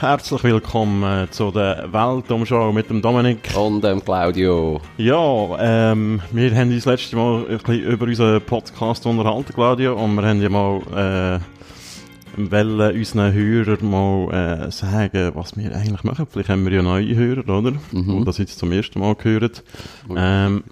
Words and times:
Herzlich 0.00 0.42
willkommen 0.44 1.02
äh, 1.02 1.30
zu 1.30 1.50
der 1.50 1.92
Weltumschau 1.92 2.72
mit 2.72 2.88
dem 2.88 3.02
Dominik. 3.02 3.50
Und 3.54 3.84
dem 3.84 4.02
Claudio. 4.02 4.80
Ja, 4.96 5.58
ähm, 5.60 6.22
wir 6.30 6.56
haben 6.56 6.72
uns 6.72 6.86
letztes 6.86 7.12
Mal 7.12 7.44
ein 7.46 7.58
bisschen 7.58 7.82
über 7.82 8.06
unseren 8.06 8.40
Podcast 8.40 9.04
unterhalten, 9.04 9.52
Claudio, 9.52 10.02
und 10.02 10.14
wir 10.14 10.22
haben 10.22 10.40
ja 10.40 10.48
mal 10.48 11.40
äh, 12.38 12.40
wollen 12.50 12.96
unseren 12.96 13.34
Hörern 13.34 13.90
mal 13.90 14.68
äh, 14.68 14.70
sagen, 14.70 15.32
was 15.34 15.54
wir 15.58 15.76
eigentlich 15.76 16.02
machen. 16.02 16.26
Vielleicht 16.30 16.48
haben 16.48 16.64
wir 16.64 16.72
ja 16.72 16.80
neue 16.80 17.14
Hörer, 17.14 17.58
oder? 17.58 17.72
Mhm. 17.92 18.20
Die 18.20 18.24
das 18.24 18.38
jetzt 18.38 18.58
zum 18.58 18.72
ersten 18.72 19.00
Mal 19.00 19.14
gehört. 19.16 19.62
Ähm, 20.16 20.64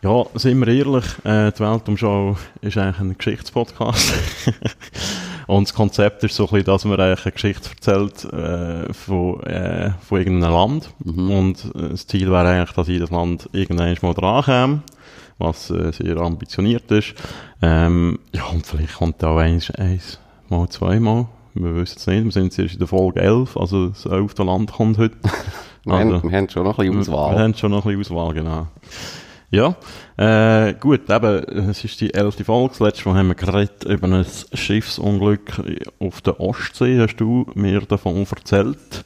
ja, 0.00 0.24
sind 0.36 0.58
wir 0.60 0.68
ehrlich, 0.68 1.04
äh, 1.24 1.52
die 1.52 1.60
Weltumschau 1.60 2.38
ist 2.62 2.78
eigentlich 2.78 2.98
ein 2.98 3.18
Geschichtspodcast. 3.18 4.14
Und 5.46 5.68
das 5.68 5.74
Konzept 5.74 6.24
ist 6.24 6.36
so 6.36 6.44
ein 6.44 6.50
bisschen, 6.50 6.64
dass 6.66 6.84
man 6.84 7.00
eigentlich 7.00 7.24
eine 7.24 7.32
Geschichte 7.32 7.70
erzählt 7.70 8.24
äh, 8.32 8.92
von, 8.92 9.42
äh, 9.44 9.90
von 10.00 10.18
irgendeinem 10.18 10.52
Land. 10.52 10.90
Mhm. 11.04 11.30
Und 11.30 11.64
äh, 11.74 11.90
das 11.90 12.06
Ziel 12.06 12.30
wäre 12.30 12.48
eigentlich, 12.48 12.72
dass 12.72 12.88
jedes 12.88 13.10
Land 13.10 13.48
irgendwann 13.52 13.96
mal 14.02 14.14
drankommt, 14.14 14.82
was 15.38 15.70
äh, 15.70 15.92
sehr 15.92 16.16
ambitioniert 16.18 16.90
ist. 16.90 17.14
Ähm, 17.62 18.18
ja, 18.32 18.44
und 18.46 18.66
vielleicht 18.66 18.94
kommt 18.94 19.22
da 19.22 19.28
auch 19.28 19.38
eins, 19.38 19.70
eins 19.70 20.18
mal 20.48 20.68
zweimal. 20.68 21.26
Wir 21.54 21.74
wissen 21.76 21.98
es 21.98 22.06
nicht. 22.06 22.24
Wir 22.24 22.32
sind 22.32 22.56
jetzt 22.56 22.72
in 22.72 22.78
der 22.78 22.88
Folge 22.88 23.20
11, 23.20 23.56
also 23.56 23.88
das 23.88 24.06
11. 24.06 24.38
Land 24.38 24.72
kommt 24.72 24.98
heute. 24.98 25.16
wir, 25.84 25.94
also, 25.94 26.14
haben, 26.14 26.30
wir 26.30 26.36
haben 26.36 26.48
schon 26.48 26.64
noch 26.64 26.78
ein 26.78 26.86
bisschen 26.90 27.14
Auswahl. 27.14 27.30
Wir, 27.30 27.38
wir 27.38 27.44
haben 27.44 27.54
schon 27.54 27.70
noch 27.70 27.86
ein 27.86 27.98
bisschen 27.98 28.16
Auswahl, 28.16 28.34
genau. 28.34 28.66
Ja, 29.54 29.76
äh, 30.16 30.74
gut, 30.74 31.08
eben, 31.08 31.68
es 31.70 31.84
ist 31.84 32.00
die 32.00 32.12
elfte 32.12 32.42
Folge. 32.44 32.70
Das 32.70 32.80
letzte 32.80 33.08
Mal 33.08 33.18
haben 33.18 33.28
wir 33.28 33.34
geredet 33.36 33.84
über 33.84 34.08
ein 34.08 34.26
Schiffsunglück 34.52 35.62
auf 36.00 36.20
der 36.22 36.40
Ostsee. 36.40 36.98
Hast 36.98 37.18
du 37.18 37.46
mir 37.54 37.80
davon 37.82 38.26
erzählt? 38.28 39.04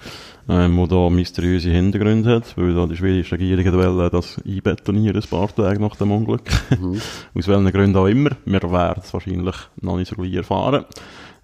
Ähm, 0.48 0.78
wo 0.78 0.86
da 0.86 1.10
mysteriöse 1.10 1.68
Hintergründe 1.68 2.36
hat, 2.36 2.56
weil 2.56 2.72
da 2.72 2.86
die 2.86 2.96
schwedische 2.96 3.34
Regierung 3.34 3.74
wollte 3.74 4.16
das 4.16 4.40
einbetonieren, 4.42 5.20
ein 5.20 5.28
paar 5.28 5.54
Tage 5.54 5.78
nach 5.78 5.96
dem 5.96 6.12
Unglück. 6.12 6.50
Mhm. 6.70 6.98
Aus 7.34 7.46
welchen 7.46 7.70
Gründen 7.70 7.96
auch 7.98 8.06
immer. 8.06 8.30
Wir 8.46 8.62
werden 8.62 9.02
es 9.04 9.12
wahrscheinlich 9.12 9.54
noch 9.82 9.98
nicht 9.98 10.08
so 10.08 10.16
gleich 10.16 10.32
erfahren. 10.32 10.86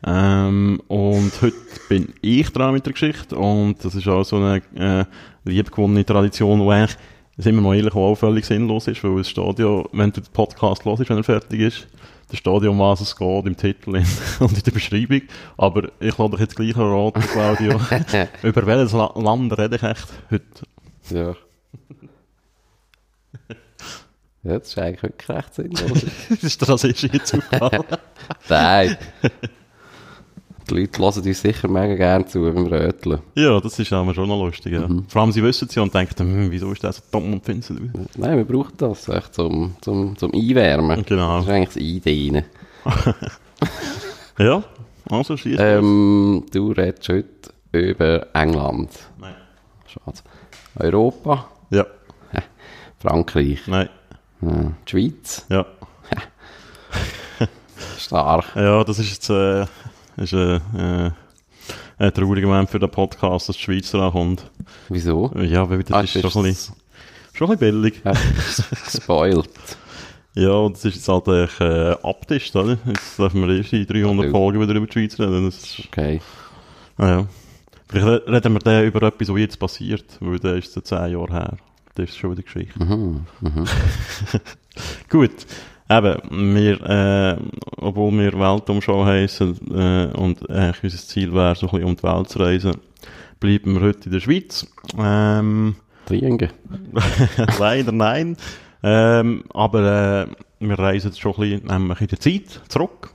Ähm, 0.06 0.80
und 0.88 1.32
heute 1.42 1.56
bin 1.90 2.14
ich 2.22 2.50
dran 2.50 2.72
mit 2.72 2.86
der 2.86 2.94
Geschichte 2.94 3.36
und 3.36 3.84
das 3.84 3.94
ist 3.94 4.08
auch 4.08 4.24
so 4.24 4.36
eine 4.36 4.62
äh, 4.74 5.04
liebgewonnene 5.44 6.06
Tradition, 6.06 6.60
die 6.60 6.70
eigentlich 6.70 6.96
sind 7.36 7.54
wir 7.54 7.62
mal 7.62 7.76
ehrlich, 7.76 7.94
auch 7.94 8.14
völlig 8.14 8.44
sinnlos 8.44 8.86
ist, 8.86 9.02
weil 9.02 9.16
das 9.16 9.28
Stadion, 9.28 9.88
wenn 9.92 10.12
du 10.12 10.20
den 10.20 10.32
Podcast 10.32 10.84
hörst, 10.84 11.08
wenn 11.08 11.16
er 11.16 11.24
fertig 11.24 11.60
ist, 11.60 11.88
das 12.28 12.38
Stadion, 12.38 12.78
was 12.78 13.00
es 13.00 13.16
geht, 13.16 13.46
im 13.46 13.56
Titel 13.56 13.90
und 14.40 14.56
in 14.56 14.62
der 14.62 14.70
Beschreibung. 14.70 15.22
Aber 15.56 15.88
ich 16.00 16.16
lade 16.16 16.30
dich 16.32 16.40
jetzt 16.40 16.56
gleich 16.56 16.76
raten, 16.76 17.20
Claudio. 17.20 17.80
über 18.42 18.66
welches 18.66 18.92
Land 18.92 19.58
rede 19.58 19.76
ich 19.76 19.82
echt 19.82 20.08
heute? 20.30 20.44
Ja. 21.10 21.34
Ja, 24.44 24.58
das 24.58 24.68
ist 24.68 24.78
eigentlich 24.78 25.02
wirklich 25.02 25.28
recht 25.30 25.54
sinnlos. 25.54 26.02
ist 26.42 26.60
das 26.60 26.84
erst 26.84 27.02
jetzt 27.02 27.34
aufgefallen? 27.34 27.84
Nein. 28.48 28.96
Die 30.70 30.74
Leute 30.74 30.98
hören 30.98 31.22
uns 31.26 31.40
sicher 31.40 31.68
mega 31.68 31.94
gerne 31.94 32.24
zu, 32.26 32.42
wir 32.42 32.54
röteln. 32.54 33.20
Ja, 33.34 33.60
das 33.60 33.78
ist 33.78 33.92
aber 33.92 34.14
schon 34.14 34.28
noch 34.28 34.42
lustig. 34.42 34.72
Ja. 34.72 34.88
Mhm. 34.88 35.04
Vor 35.08 35.20
allem, 35.20 35.32
sie 35.32 35.42
wissen 35.42 35.68
es 35.68 35.74
ja 35.74 35.82
und 35.82 35.92
denken, 35.92 36.18
hm, 36.18 36.50
wieso 36.50 36.72
ist 36.72 36.82
das 36.82 36.96
so 36.96 37.02
dumm 37.10 37.34
und 37.34 37.44
finden 37.44 37.92
Nein, 38.16 38.36
wir 38.38 38.44
brauchen 38.44 38.72
das 38.78 39.08
echt 39.08 39.34
zum, 39.34 39.76
zum, 39.82 40.16
zum 40.16 40.32
Einwärmen. 40.32 41.04
Genau. 41.04 41.36
Das 41.36 41.44
ist 41.44 41.50
eigentlich 41.50 41.68
das 41.68 41.82
Eindehnen. 41.82 42.44
ja, 44.38 44.64
also 45.10 45.36
schießt 45.36 45.60
ähm, 45.60 46.44
Du 46.50 46.72
redest 46.72 47.08
heute 47.10 47.28
über 47.72 48.26
England. 48.34 48.90
Nein. 49.18 49.34
Schade. 49.86 50.18
Europa? 50.76 51.48
Ja. 51.70 51.86
Frankreich? 53.00 53.66
Nein. 53.66 53.90
die 54.40 54.90
Schweiz? 54.90 55.44
Ja. 55.50 55.66
Stark. 57.98 58.56
Ja, 58.56 58.82
das 58.82 58.98
ist 58.98 59.10
jetzt... 59.10 59.28
Äh 59.28 59.66
das 60.16 60.32
ist 60.32 60.34
ein, 60.34 60.60
äh, 60.76 61.10
ein 61.98 62.14
trauriger 62.14 62.46
Moment 62.48 62.70
für 62.70 62.78
den 62.78 62.90
Podcast, 62.90 63.48
dass 63.48 63.56
die 63.56 63.62
Schweiz 63.62 63.94
rankommt. 63.94 64.50
Wieso? 64.88 65.32
Ja, 65.36 65.68
weil 65.68 65.82
das 65.82 65.92
ah, 65.92 66.00
ist 66.02 66.12
schon 66.12 66.44
ein, 66.44 66.52
bisschen, 66.52 66.74
schon 67.32 67.50
ein 67.50 67.58
bisschen 67.58 67.82
billig. 67.82 68.02
Ja, 68.04 68.12
spoiled. 68.88 69.48
ja, 70.34 70.52
und 70.52 70.76
das 70.76 70.84
ist 70.84 70.94
jetzt 70.96 71.08
halt 71.08 71.28
äh, 71.60 71.96
abtischt, 72.02 72.54
oder? 72.56 72.78
Jetzt 72.86 73.18
dürfen 73.18 73.46
wir 73.46 73.56
erst 73.56 73.72
in 73.72 73.86
300 73.86 74.30
Folgen 74.30 74.60
wieder 74.60 74.74
über 74.74 74.86
die 74.86 74.92
Schweiz 74.92 75.18
reden. 75.18 75.48
Ist, 75.48 75.80
okay. 75.86 76.20
Ah, 76.96 77.24
Vielleicht 77.88 78.28
reden 78.28 78.52
wir 78.54 78.60
dann 78.60 78.84
über 78.84 79.02
etwas, 79.02 79.28
was 79.28 79.38
jetzt 79.38 79.58
passiert, 79.58 80.04
weil 80.20 80.38
das 80.38 80.58
ist 80.58 80.76
jetzt 80.76 80.88
10 80.88 81.12
Jahre 81.12 81.32
her. 81.32 81.56
Das 81.94 82.08
ist 82.08 82.16
schon 82.16 82.32
wieder 82.32 82.42
Geschichte. 82.42 82.82
Mhm, 82.82 83.26
mhm. 83.40 83.64
Gut. 85.08 85.46
Eben, 85.90 86.54
wir, 86.54 86.80
äh, 86.80 87.36
obwohl 87.76 88.12
wir 88.12 88.32
Weltumschau 88.32 89.04
heissen 89.04 89.58
äh, 89.70 90.16
und 90.16 90.48
eigentlich 90.48 90.84
unser 90.84 90.98
Ziel 90.98 91.34
wäre, 91.34 91.54
so 91.54 91.66
ein 91.66 91.72
bisschen 91.72 91.88
um 91.88 91.96
die 91.96 92.02
Welt 92.02 92.28
zu 92.28 92.38
reisen, 92.38 92.76
bleiben 93.38 93.74
wir 93.74 93.82
heute 93.82 94.06
in 94.06 94.12
der 94.12 94.20
Schweiz. 94.20 94.66
Ähm, 94.98 95.76
Trienge. 96.06 96.50
Leider 97.58 97.92
nein. 97.92 98.36
Ähm, 98.82 99.44
aber 99.52 100.26
äh, 100.26 100.26
wir 100.60 100.78
reisen 100.78 101.08
jetzt 101.08 101.20
schon 101.20 101.34
ein 101.34 101.40
bisschen 101.40 101.66
nämlich 101.66 102.00
in 102.00 102.06
der 102.08 102.20
Zeit 102.20 102.60
zurück. 102.68 103.10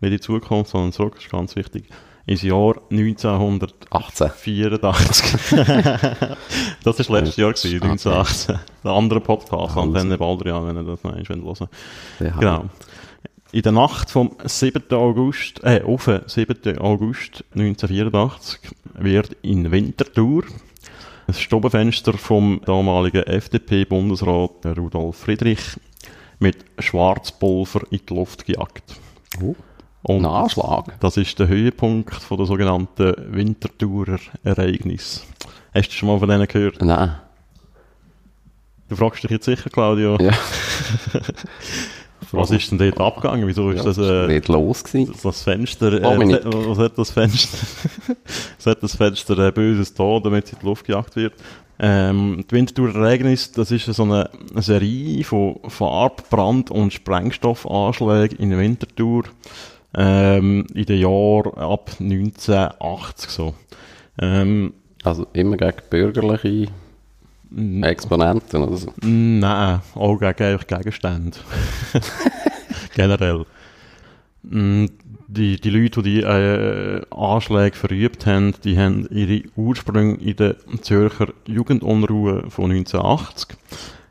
Nicht 0.00 0.10
in 0.12 0.16
die 0.16 0.20
Zukunft, 0.20 0.70
sondern 0.70 0.92
zurück, 0.92 1.14
das 1.14 1.24
ist 1.24 1.30
ganz 1.30 1.56
wichtig 1.56 1.84
ins 2.28 2.42
Jahr 2.42 2.74
1984. 2.90 4.30
das 6.84 7.08
war 7.08 7.20
letztes 7.20 7.36
Jahr, 7.36 7.52
gewesen, 7.54 7.82
1918. 7.82 8.58
Der 8.84 8.92
andere 8.92 9.20
Podcast, 9.20 9.76
an 9.78 9.94
den 9.94 10.16
Baldrian, 10.18 10.66
wenn 10.66 10.76
ihr 10.76 10.84
das 10.84 11.02
noch 11.02 11.14
einmal 11.14 11.26
hören 11.26 11.68
ja. 12.20 12.30
Genau. 12.38 12.66
In 13.50 13.62
der 13.62 13.72
Nacht 13.72 14.10
vom 14.10 14.36
7. 14.44 14.92
August, 14.92 15.64
äh, 15.64 15.80
auf 15.82 16.10
7. 16.26 16.78
August 16.78 17.44
1984 17.54 18.60
wird 18.98 19.34
in 19.40 19.70
Winterthur 19.70 20.44
das 21.26 21.40
Stobenfenster 21.40 22.12
vom 22.12 22.60
damaligen 22.66 23.22
FDP-Bundesrat 23.22 24.66
Rudolf 24.76 25.16
Friedrich 25.16 25.60
mit 26.40 26.58
Schwarzpulver 26.78 27.80
in 27.90 28.00
die 28.06 28.14
Luft 28.14 28.44
gejagt. 28.44 28.96
Oh. 29.42 29.56
Und 30.02 30.22
Nachschlag. 30.22 30.98
Das 31.00 31.16
ist 31.16 31.38
der 31.38 31.48
Höhepunkt 31.48 32.14
von 32.14 32.38
der 32.38 32.46
sogenannten 32.46 33.14
Winterthurer 33.34 34.18
Ereignis. 34.44 35.26
Hast 35.74 35.88
du 35.88 35.92
schon 35.92 36.08
mal 36.08 36.18
von 36.18 36.28
denen 36.28 36.46
gehört? 36.46 36.80
Nein. 36.82 37.16
Du 38.88 38.96
fragst 38.96 39.22
dich 39.22 39.30
jetzt 39.30 39.44
sicher, 39.44 39.68
Claudio. 39.68 40.16
Ja. 40.20 40.32
Was 42.32 42.50
ist 42.50 42.70
denn 42.70 42.78
dort 42.78 43.00
abgegangen? 43.00 43.46
Wieso 43.46 43.70
ist 43.70 43.78
ja, 43.78 43.84
das, 43.84 43.98
äh, 43.98 44.38
los 44.52 44.84
gewesen? 44.84 45.14
das 45.22 45.42
Fenster, 45.42 45.92
äh, 45.94 46.02
was 46.02 46.78
hat 46.78 46.98
das 46.98 47.10
Fenster, 47.10 47.56
was 48.58 48.66
hat 48.66 48.82
das 48.82 48.96
Fenster 48.96 49.38
äh, 49.38 49.50
böses 49.50 49.94
da, 49.94 50.20
damit 50.20 50.44
es 50.44 50.52
in 50.52 50.58
die 50.60 50.66
Luft 50.66 50.84
gejagt 50.84 51.16
wird? 51.16 51.32
Ähm, 51.78 52.44
die 52.50 52.54
Winterthur 52.54 52.94
Ereignis, 52.94 53.52
das 53.52 53.70
ist 53.70 53.86
so 53.86 54.02
eine, 54.02 54.28
eine 54.50 54.62
Serie 54.62 55.24
von 55.24 55.60
Farb-, 55.68 56.28
Brand- 56.28 56.70
und 56.70 56.92
Sprengstoffanschlägen 56.92 58.38
in 58.38 58.58
Winterthur 58.58 59.24
ähm, 59.98 60.64
in 60.74 60.86
den 60.86 61.00
Jahren 61.00 61.54
ab 61.54 61.90
1980 61.98 63.30
so. 63.30 63.54
Ähm, 64.20 64.72
also 65.02 65.26
immer 65.32 65.56
gegen 65.56 65.76
bürgerliche 65.90 66.68
Exponenten 67.82 68.62
oder 68.62 68.76
so? 68.76 68.92
Nein, 69.02 69.80
auch 69.94 70.18
gegen 70.18 70.58
Gegenstände. 70.66 71.38
Generell. 72.94 73.44
Die, 74.42 75.60
die 75.60 75.70
Leute, 75.70 76.02
die 76.02 76.14
die 76.14 76.22
äh, 76.22 77.02
Anschläge 77.10 77.76
verübt 77.76 78.24
haben, 78.26 78.54
die 78.64 78.78
haben 78.78 79.08
ihre 79.10 79.42
Ursprünge 79.56 80.16
in 80.16 80.36
der 80.36 80.56
Zürcher 80.80 81.28
Jugendunruhe 81.46 82.50
von 82.50 82.70
1980. 82.70 83.56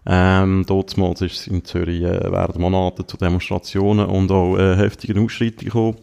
Ähm, 0.09 0.65
Dortmals 0.65 1.19
ist 1.21 1.47
in 1.47 1.65
Zürich 1.65 2.01
äh, 2.01 2.31
während 2.31 2.57
Monaten 2.57 3.05
zu 3.05 3.17
Demonstrationen 3.17 4.05
und 4.05 4.31
auch 4.31 4.57
äh, 4.57 4.77
heftigen 4.77 5.23
Ausschreitungen 5.23 5.65
gekommen. 5.65 5.97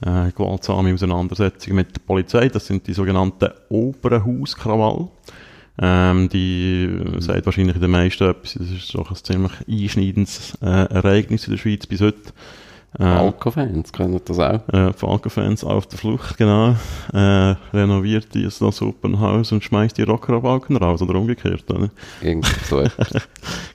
Äh, 0.00 0.32
gewaltsame 0.32 0.94
Auseinandersetzungen 0.94 1.76
mit 1.76 1.94
der 1.94 2.00
Polizei. 2.00 2.48
Das 2.48 2.66
sind 2.66 2.86
die 2.86 2.94
sogenannten 2.94 3.50
Opernhauskrawall. 3.68 5.08
Ähm, 5.78 6.30
die 6.30 6.84
äh, 6.84 7.20
sagt 7.20 7.44
wahrscheinlich 7.44 7.76
in 7.76 7.82
den 7.82 7.90
meisten 7.90 8.24
etwas. 8.24 8.54
Das 8.54 8.70
ist 8.70 8.94
doch 8.94 9.10
ein 9.10 9.16
ziemlich 9.16 9.52
einschneidendes 9.68 10.56
äh, 10.62 10.66
Ereignis 10.66 11.44
in 11.44 11.52
der 11.52 11.58
Schweiz 11.58 11.86
bis 11.86 12.00
heute. 12.00 12.32
Äh, 12.98 13.04
Falco-Fans 13.04 13.92
können 13.92 14.20
das 14.24 14.38
auch. 14.38 14.68
Äh, 14.68 14.92
Falco-Fans 14.92 15.64
auf 15.64 15.86
der 15.86 15.98
Flucht, 15.98 16.36
genau. 16.36 16.76
Äh, 17.12 17.54
renoviert 17.72 18.34
die 18.34 18.44
das 18.44 18.58
Suppenhaus 18.58 19.52
und 19.52 19.64
schmeißt 19.64 19.96
die 19.96 20.02
Rocker 20.02 20.34
auf 20.34 20.42
Balken 20.42 20.76
raus 20.76 21.00
oder 21.00 21.18
umgekehrt, 21.18 21.70
oder? 21.70 21.90
Irgendwie 22.20 22.50
so 22.68 22.82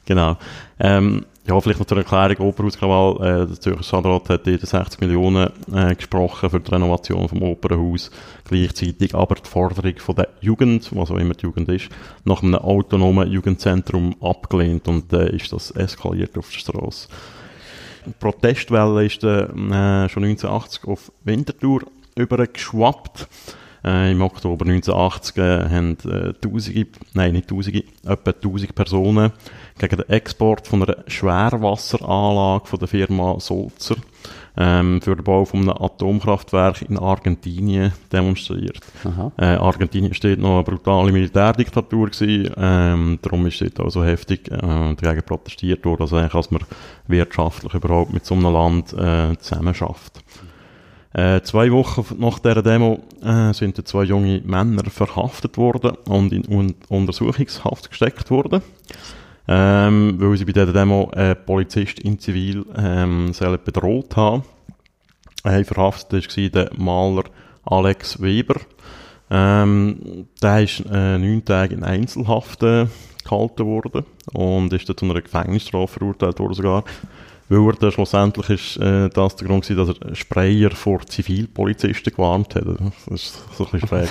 Genau. 0.06 0.38
Ähm, 0.80 1.26
Ja, 1.48 1.60
vielleicht 1.62 1.80
noch 1.80 1.88
zur 1.88 1.98
Erklärung, 1.98 2.50
Opernhauskrawall, 2.50 3.16
äh, 3.26 3.48
der 3.48 3.60
Zürcher 3.60 3.82
Stadtrat 3.84 4.30
hat 4.30 4.46
dort 4.46 4.68
60 4.68 5.00
Millionen 5.00 5.50
äh, 5.74 5.96
gesprochen 5.96 6.50
für 6.50 6.60
die 6.60 6.70
Renovation 6.70 7.30
vom 7.30 7.42
Opernhaus, 7.42 8.12
gleichzeitig 8.44 9.16
aber 9.16 9.36
die 9.36 9.50
Forderung 9.50 9.98
von 9.98 10.16
der 10.16 10.28
Jugend, 10.42 10.94
was 10.94 11.10
auch 11.10 11.16
immer 11.16 11.36
die 11.36 11.44
Jugend 11.44 11.70
ist, 11.70 11.88
nach 12.26 12.44
einem 12.44 12.56
autonomen 12.56 13.32
Jugendzentrum 13.32 14.16
abgelehnt 14.22 14.90
und 14.90 15.14
äh, 15.14 15.34
ist 15.34 15.54
das 15.54 15.72
eskaliert 15.72 16.38
auf 16.38 16.50
der 16.52 16.60
Straße. 16.60 17.08
Protestwelle 18.20 19.06
ist 19.06 19.24
äh, 19.24 19.48
schon 20.10 20.24
1980 20.24 20.86
auf 20.86 21.12
Winterthur 21.24 21.84
übergeschwappt. 22.16 23.28
Äh, 23.84 24.12
Im 24.12 24.22
Oktober 24.22 24.66
1980 24.66 25.38
äh, 25.38 25.70
haben 25.70 25.98
äh, 26.10 26.34
Tausende, 26.34 26.88
nein 27.14 27.34
nicht 27.34 27.48
Tausende, 27.48 27.84
etwa 28.04 28.32
1000 28.32 28.76
Personen 28.76 29.32
gegen 29.78 29.98
den 29.98 30.10
Export 30.10 30.68
von 30.68 30.84
einer 30.84 31.04
Schwerwasseranlage 31.08 32.66
von 32.66 32.80
der 32.80 32.88
Firma 32.88 33.40
Sulzer 33.40 33.96
ähm, 34.58 35.02
für 35.02 35.16
den 35.16 35.24
Bau 35.24 35.46
von 35.46 35.62
einem 35.62 35.82
Atomkraftwerk 35.82 36.82
in 36.82 36.98
Argentinien 36.98 37.94
demonstriert. 38.12 38.80
Äh, 39.38 39.46
Argentinien 39.56 40.14
steht 40.14 40.40
noch 40.40 40.56
eine 40.56 40.64
brutale 40.64 41.12
Militärdiktatur 41.12 42.10
gewesen, 42.10 42.52
ähm, 42.58 43.20
darum 43.22 43.46
ist 43.46 43.62
dort 43.62 43.80
auch 43.80 43.90
so 43.90 44.04
heftig 44.04 44.52
äh, 44.52 44.96
dagegen 44.96 45.24
protestiert 45.24 45.86
worden, 45.86 46.02
also 46.02 46.18
eigentlich, 46.18 46.36
als 46.36 46.52
man 46.52 46.62
wirtschaftlich 47.08 47.74
überhaupt 47.74 48.14
mit 48.14 48.26
so 48.26 48.36
einem 48.36 48.52
Land 48.52 48.94
äh, 48.94 49.38
zusammen 49.38 49.74
schafft. 49.74 50.24
Äh, 51.14 51.42
zwei 51.42 51.72
Wochen 51.72 52.06
nach 52.20 52.40
dieser 52.40 52.62
Demo 52.62 53.00
äh, 53.24 53.54
sind 53.54 53.88
zwei 53.88 54.04
junge 54.04 54.42
Männer 54.46 54.84
verhaftet 54.90 55.58
worden 55.58 55.98
und 56.08 56.34
in 56.34 56.46
Un 56.48 56.76
Untersuchungshaft 56.90 57.90
gesteckt 57.90 58.30
worden, 58.30 58.62
ähm, 59.48 60.16
weil 60.20 60.38
sie 60.38 60.46
bei 60.46 60.52
dieser 60.52 60.74
Demo 60.74 61.10
einen 61.16 61.38
Polizist 61.46 62.00
in 62.00 62.20
Zivil 62.20 62.66
ähm, 62.76 63.32
bedroht 63.64 64.16
haben. 64.16 64.44
Äh, 65.44 65.64
verhaftet 65.64 66.38
war 66.38 66.50
der 66.50 66.72
Maler 66.76 67.24
Alex 67.64 68.22
Weber. 68.22 68.60
Ähm, 69.30 70.28
der 70.42 70.64
ist 70.64 70.84
äh, 70.90 71.18
neun 71.18 71.44
Tage 71.44 71.76
in 71.76 71.84
Einzelhaft 71.84 72.64
äh, 72.64 72.88
gehalten 73.24 73.66
worden 73.66 74.06
und 74.34 74.72
ist 74.72 74.88
dann 74.88 74.98
zu 74.98 75.06
einer 75.06 75.22
Gefängnisstrafe 75.22 76.00
verurteilt 76.00 76.40
worden 76.40 76.54
sogar. 76.54 76.84
Weil 77.50 77.66
er 77.66 77.74
dann 77.74 77.92
schlussendlich 77.92 78.50
ist 78.50 78.78
äh, 78.78 79.10
das 79.10 79.38
der 79.38 79.48
Grund 79.48 79.66
gewesen, 79.66 79.86
dass 79.88 79.98
er 79.98 80.16
Sprayer 80.16 80.72
vor 80.72 81.06
Zivilpolizisten 81.06 82.14
gewarnt 82.14 82.56
hat. 82.56 82.66
Das 82.66 83.08
ist 83.08 83.56
so 83.56 83.66
ein 83.66 83.72
bisschen 83.72 83.88
schräg. 83.88 84.10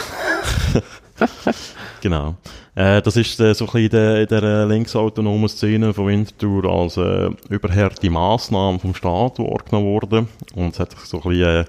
genau. 2.00 2.36
Äh, 2.74 3.00
das 3.02 3.16
ist 3.16 3.40
äh, 3.40 3.54
so 3.54 3.66
ein 3.66 3.72
bisschen 3.72 3.90
der, 3.90 4.22
in 4.22 4.28
der 4.28 4.66
linksautonomen 4.66 5.48
Szene 5.48 5.94
von 5.94 6.06
Winterthur 6.06 6.64
als 6.66 6.96
äh, 6.96 7.30
überhärte 7.48 8.10
Massnahme 8.10 8.78
vom 8.78 8.94
Staat 8.94 9.38
wahrgenommen 9.38 9.86
worden. 9.86 10.28
Und 10.54 10.74
es 10.74 10.80
hat 10.80 10.90
sich 10.92 11.00
so 11.00 11.22
ein 11.22 11.30
bisschen 11.30 11.62
äh, 11.62 11.64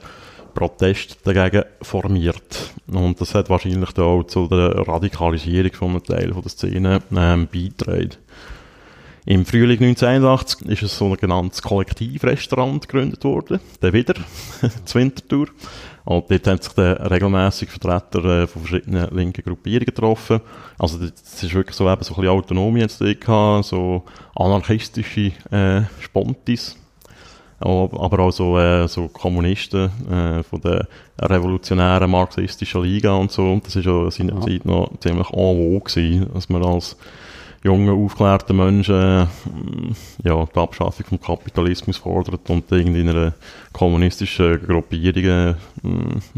Protest 0.54 1.20
dagegen 1.24 1.64
formiert. 1.82 2.74
Und 2.88 3.22
das 3.22 3.36
hat 3.36 3.50
wahrscheinlich 3.50 3.98
auch 3.98 4.24
zu 4.24 4.48
der 4.48 4.88
Radikalisierung 4.88 5.74
von 5.74 5.90
einem 5.92 6.04
Teil 6.04 6.34
von 6.34 6.42
der 6.42 6.50
Szene 6.50 7.00
ähm, 7.16 7.48
beigetragen. 7.52 8.18
Im 9.28 9.46
Frühling 9.46 9.84
1981 9.84 10.70
ist 10.70 10.84
ein 10.84 10.88
sogenanntes 10.88 11.62
Kollektivrestaurant 11.62 12.88
gegründet 12.88 13.26
worden, 13.26 13.60
der 13.82 13.92
wieder, 13.92 14.14
zu 14.86 14.96
Winterthur. 15.00 15.48
Und 16.06 16.32
dort 16.32 16.48
haben 16.48 16.62
sich 16.62 16.72
dann 16.72 16.96
regelmässig 16.96 17.70
Vertreter 17.70 18.24
äh, 18.24 18.48
von 18.48 18.62
verschiedenen 18.62 19.14
linken 19.14 19.44
Gruppierungen 19.44 19.88
getroffen. 19.88 20.40
Also 20.80 20.98
das 21.00 21.44
ist 21.44 21.54
wirklich 21.54 21.76
so 21.76 21.92
eben 21.92 22.02
so 22.04 22.14
ein 22.14 22.22
bisschen 22.22 22.38
Autonomie 22.38 22.80
jetzt 22.80 23.00
gehabt, 23.00 23.66
so 23.66 24.06
anarchistische 24.34 25.34
äh, 25.52 25.82
Spontis. 26.00 26.78
Aber 27.60 28.20
auch 28.20 28.32
so, 28.32 28.58
äh, 28.58 28.88
so 28.88 29.10
Kommunisten 29.10 29.92
äh, 30.10 30.42
von 30.44 30.62
der 30.62 30.88
revolutionären 31.20 32.10
marxistischen 32.10 32.82
Liga 32.84 33.12
und 33.12 33.30
so. 33.30 33.52
Und 33.52 33.68
das 33.68 33.76
ist 33.76 33.86
ja 33.86 34.10
seinerzeit 34.10 34.64
ja. 34.64 34.72
noch 34.72 34.90
ziemlich 35.02 35.30
en 35.32 35.58
vogue 35.58 35.82
gewesen, 35.82 36.30
dass 36.34 36.48
man 36.48 36.64
als 36.64 36.96
jungen, 37.68 37.90
aufgeklärten 37.90 38.58
Menschen 38.58 38.96
äh, 38.96 39.26
ja, 40.24 40.46
die 40.46 40.60
Abschaffung 40.60 41.06
vom 41.06 41.22
Kapitalismus 41.22 41.98
fordert 41.98 42.50
und 42.50 42.72
irgendwie 42.72 43.02
in 43.02 43.10
einer 43.10 43.34
kommunistischen 43.74 44.66
Gruppierung 44.66 45.24
äh, 45.24 45.54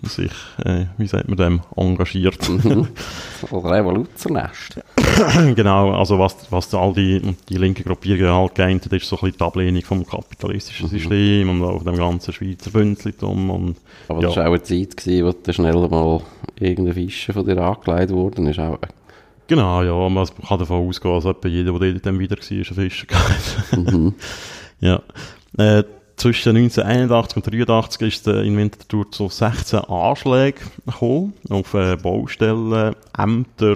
sich, 0.03 0.31
äh, 0.65 0.85
wie 0.97 1.07
sagt 1.07 1.29
man 1.29 1.37
dem, 1.37 1.61
engagiert. 1.75 2.49
Mhm. 2.49 2.87
Oder 3.51 3.71
Revoluzernest. 3.71 4.81
genau, 5.55 5.91
also 5.91 6.19
was, 6.19 6.35
was 6.49 6.73
all 6.73 6.93
die, 6.93 7.21
die 7.47 7.57
linken 7.57 7.83
Gruppierungen 7.83 8.33
halt 8.33 8.55
geeint 8.55 8.85
hat, 8.85 8.93
ist 8.93 9.07
so 9.07 9.15
ein 9.17 9.21
bisschen 9.21 9.37
die 9.37 9.43
Ablehnung 9.43 9.81
vom 9.83 10.05
kapitalistischen 10.05 10.87
mhm. 10.87 10.91
System 10.91 11.49
und 11.49 11.63
auch 11.63 11.83
dem 11.83 11.95
ganzen 11.95 12.33
Schweizer 12.33 12.71
Bünzlitum. 12.71 13.49
Und, 13.49 13.77
Aber 14.07 14.21
ja. 14.21 14.27
das 14.27 14.37
war 14.37 14.43
auch 14.45 14.53
eine 14.53 14.63
Zeit, 14.63 14.97
gewesen, 14.97 15.25
wo 15.25 15.31
dann 15.31 15.53
schnell 15.53 15.75
mal 15.87 16.21
irgendeine 16.59 16.93
Fische 16.93 17.33
von 17.33 17.45
dir 17.45 17.57
angelegt 17.57 18.11
worden 18.11 18.47
ist. 18.47 18.59
Auch 18.59 18.79
Genau, 19.49 19.81
ja, 19.81 20.09
man 20.09 20.27
kann 20.47 20.59
davon 20.59 20.87
ausgehen, 20.87 21.15
dass 21.15 21.25
etwa 21.25 21.47
jeder, 21.47 21.79
der 21.79 21.93
dort 21.93 22.05
dann 22.05 22.19
wieder 22.19 22.37
war, 22.37 22.43
ein 22.51 22.89
Fischer 22.89 23.07
mhm. 23.75 24.13
Ja. 24.79 25.01
Äh, 25.57 25.83
zwischen 26.17 26.55
1981 26.55 27.35
und 27.35 27.47
1983 27.47 28.07
ist 28.07 28.27
der 28.27 28.43
in 28.43 28.55
Winterthur 28.55 29.09
zu 29.09 29.27
16 29.27 29.79
Anschlägen 29.79 30.61
gekommen 30.85 31.33
auf 31.49 31.73
äh, 31.73 31.95
Baustellen, 31.95 32.93
Ämter, 33.17 33.75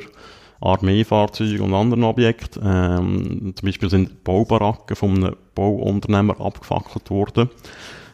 Armeefahrzeuge 0.61 1.63
und 1.63 1.73
anderen 1.73 2.03
Objekten. 2.03 2.61
Ähm, 2.63 3.53
zum 3.55 3.65
Beispiel 3.65 3.89
sind 3.89 4.23
Baubaracken 4.23 4.95
von 4.95 5.15
einem 5.15 5.35
Bauunternehmer 5.55 6.39
abgefackelt 6.39 7.09
worden 7.09 7.49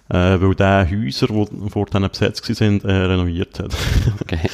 äh, 0.10 0.42
weil 0.42 0.56
der 0.56 0.90
Häuser, 0.90 1.28
die 1.28 1.70
vor 1.70 1.86
denen 1.88 2.10
besetzt 2.10 2.62
waren, 2.62 2.82
äh, 2.82 2.92
renoviert 2.92 3.60
hat. 3.60 3.76
Okay. 4.22 4.40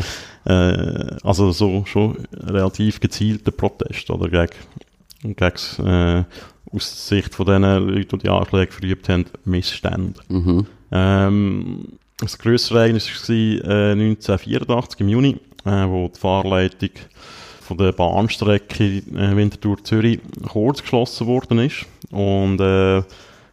äh, 0.46 1.18
also 1.24 1.52
so 1.52 1.84
schon 1.86 2.18
relativ 2.34 3.00
gezielter 3.00 3.52
Protest, 3.52 4.10
oder, 4.10 4.30
gegen, 4.30 5.36
gegen 5.36 5.88
äh, 5.88 6.24
aus 6.72 7.08
Sicht 7.08 7.34
von 7.34 7.46
den 7.46 7.62
Leuten, 7.64 8.20
die 8.20 8.24
die 8.24 8.30
Anschläge 8.30 8.72
verübt 8.72 9.10
haben, 9.10 9.26
Missstände. 9.46 10.20
Mhm. 10.30 10.68
Ähm, 10.92 11.86
das 12.18 12.38
grössere 12.38 12.80
Ereignis 12.80 13.08
war 13.08 13.36
äh, 13.36 13.92
1984 13.92 15.02
im 15.02 15.10
Juni, 15.10 15.38
äh, 15.66 15.88
wo 15.88 16.08
die 16.08 16.20
Fahrleitung 16.20 16.92
von 17.62 17.78
der 17.78 17.92
Bahnstrecke 17.92 18.84
äh, 18.84 19.36
Winterthur-Zürich 19.36 20.20
kurz 20.48 20.82
geschlossen 20.82 21.28
worden 21.28 21.60
ist. 21.60 21.86
Und 22.12 22.62
äh, 22.62 23.02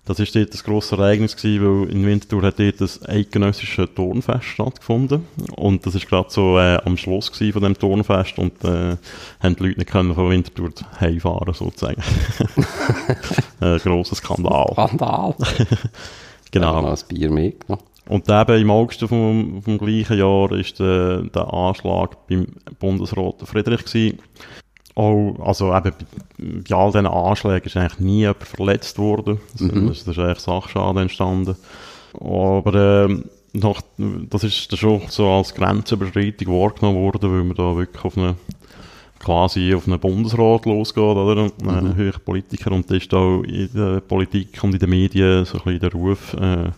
das 0.05 0.19
war 0.19 0.27
dort 0.27 0.53
ein 0.53 0.61
grosses 0.65 0.93
Ereignis 0.93 1.37
gewesen, 1.37 1.63
weil 1.87 1.91
in 1.95 2.05
Winterthur 2.05 2.43
hat 2.43 2.59
dort 2.59 2.81
das 2.81 3.09
eidgenössische 3.09 3.93
Turnfest 3.95 4.45
stattgefunden. 4.45 5.27
Und 5.55 5.87
das 5.87 5.95
war 5.95 6.01
gerade 6.01 6.31
so 6.31 6.59
äh, 6.59 6.79
am 6.85 6.97
Schluss 6.97 7.29
von 7.29 7.63
dem 7.63 7.79
Turnfest 7.79 8.37
und 8.39 8.65
äh, 8.65 8.97
haben 9.41 9.57
die 9.57 9.63
Leute 9.63 9.79
nicht 9.79 9.91
können 9.91 10.15
von 10.15 10.29
Winterthur 10.29 10.71
heimfahren 11.01 11.55
sozusagen. 11.55 12.03
ein 13.61 13.79
grosser 13.79 14.17
Skandal. 14.17 14.73
Skandal. 14.73 15.37
genau. 16.51 16.85
ein 16.85 16.99
Bier 17.09 17.31
mitgenommen. 17.31 17.85
Und 18.09 18.29
eben 18.29 18.61
im 18.61 18.71
August 18.73 19.01
vom, 19.03 19.63
vom 19.63 19.79
gleichen 19.79 20.19
Jahr 20.19 20.51
war 20.51 20.63
der, 20.79 21.23
der 21.23 21.55
Anschlag 21.55 22.27
beim 22.27 22.49
Bundesrat 22.81 23.37
Friedrich 23.45 23.85
gewesen 23.85 24.19
auch, 24.95 25.37
also 25.45 25.75
eben 25.75 25.93
bei, 26.39 26.75
all 26.75 26.93
diesen 26.93 27.07
Anschlägen 27.07 27.67
ist 27.67 27.77
eigentlich 27.77 28.01
nie 28.01 28.21
jemand 28.21 28.45
verletzt 28.45 28.99
worden. 28.99 29.41
Mhm. 29.59 29.89
Das, 29.89 30.05
das 30.05 30.17
ist 30.17 30.19
eigentlich 30.19 30.41
Sachschaden 30.41 31.03
entstanden. 31.03 31.57
Aber 32.21 33.07
äh, 33.09 33.23
noch, 33.55 33.81
das 33.97 34.45
ist 34.45 34.71
dann 34.73 34.79
schon 34.79 35.03
so 35.09 35.29
als 35.29 35.55
Grenzüberschreitung 35.55 36.49
wahrgenommen 36.49 36.99
worden, 36.99 37.33
weil 37.33 37.45
man 37.45 37.57
da 37.57 37.77
wirklich 37.77 38.05
auf 38.05 38.17
eine 38.17 38.37
quasi 39.19 39.73
auf 39.75 39.87
einen 39.87 40.01
Bundesrat 40.01 40.67
losgeht, 40.67 41.03
oder? 41.03 41.45
Mhm. 41.45 41.69
Ein 41.69 41.97
höherer 41.97 42.19
Politiker 42.19 42.73
und 42.73 42.91
da 42.91 42.97
ist 42.97 43.15
auch 43.15 43.43
in 43.43 43.71
der 43.73 44.01
Politik 44.01 44.59
und 44.63 44.75
in 44.75 44.81
den 44.81 44.91
Medien 44.91 45.45
so 45.45 45.59
ein 45.59 45.65
bisschen 45.65 45.81
der 45.81 45.93
Ruf, 45.93 46.35
äh, 46.35 46.71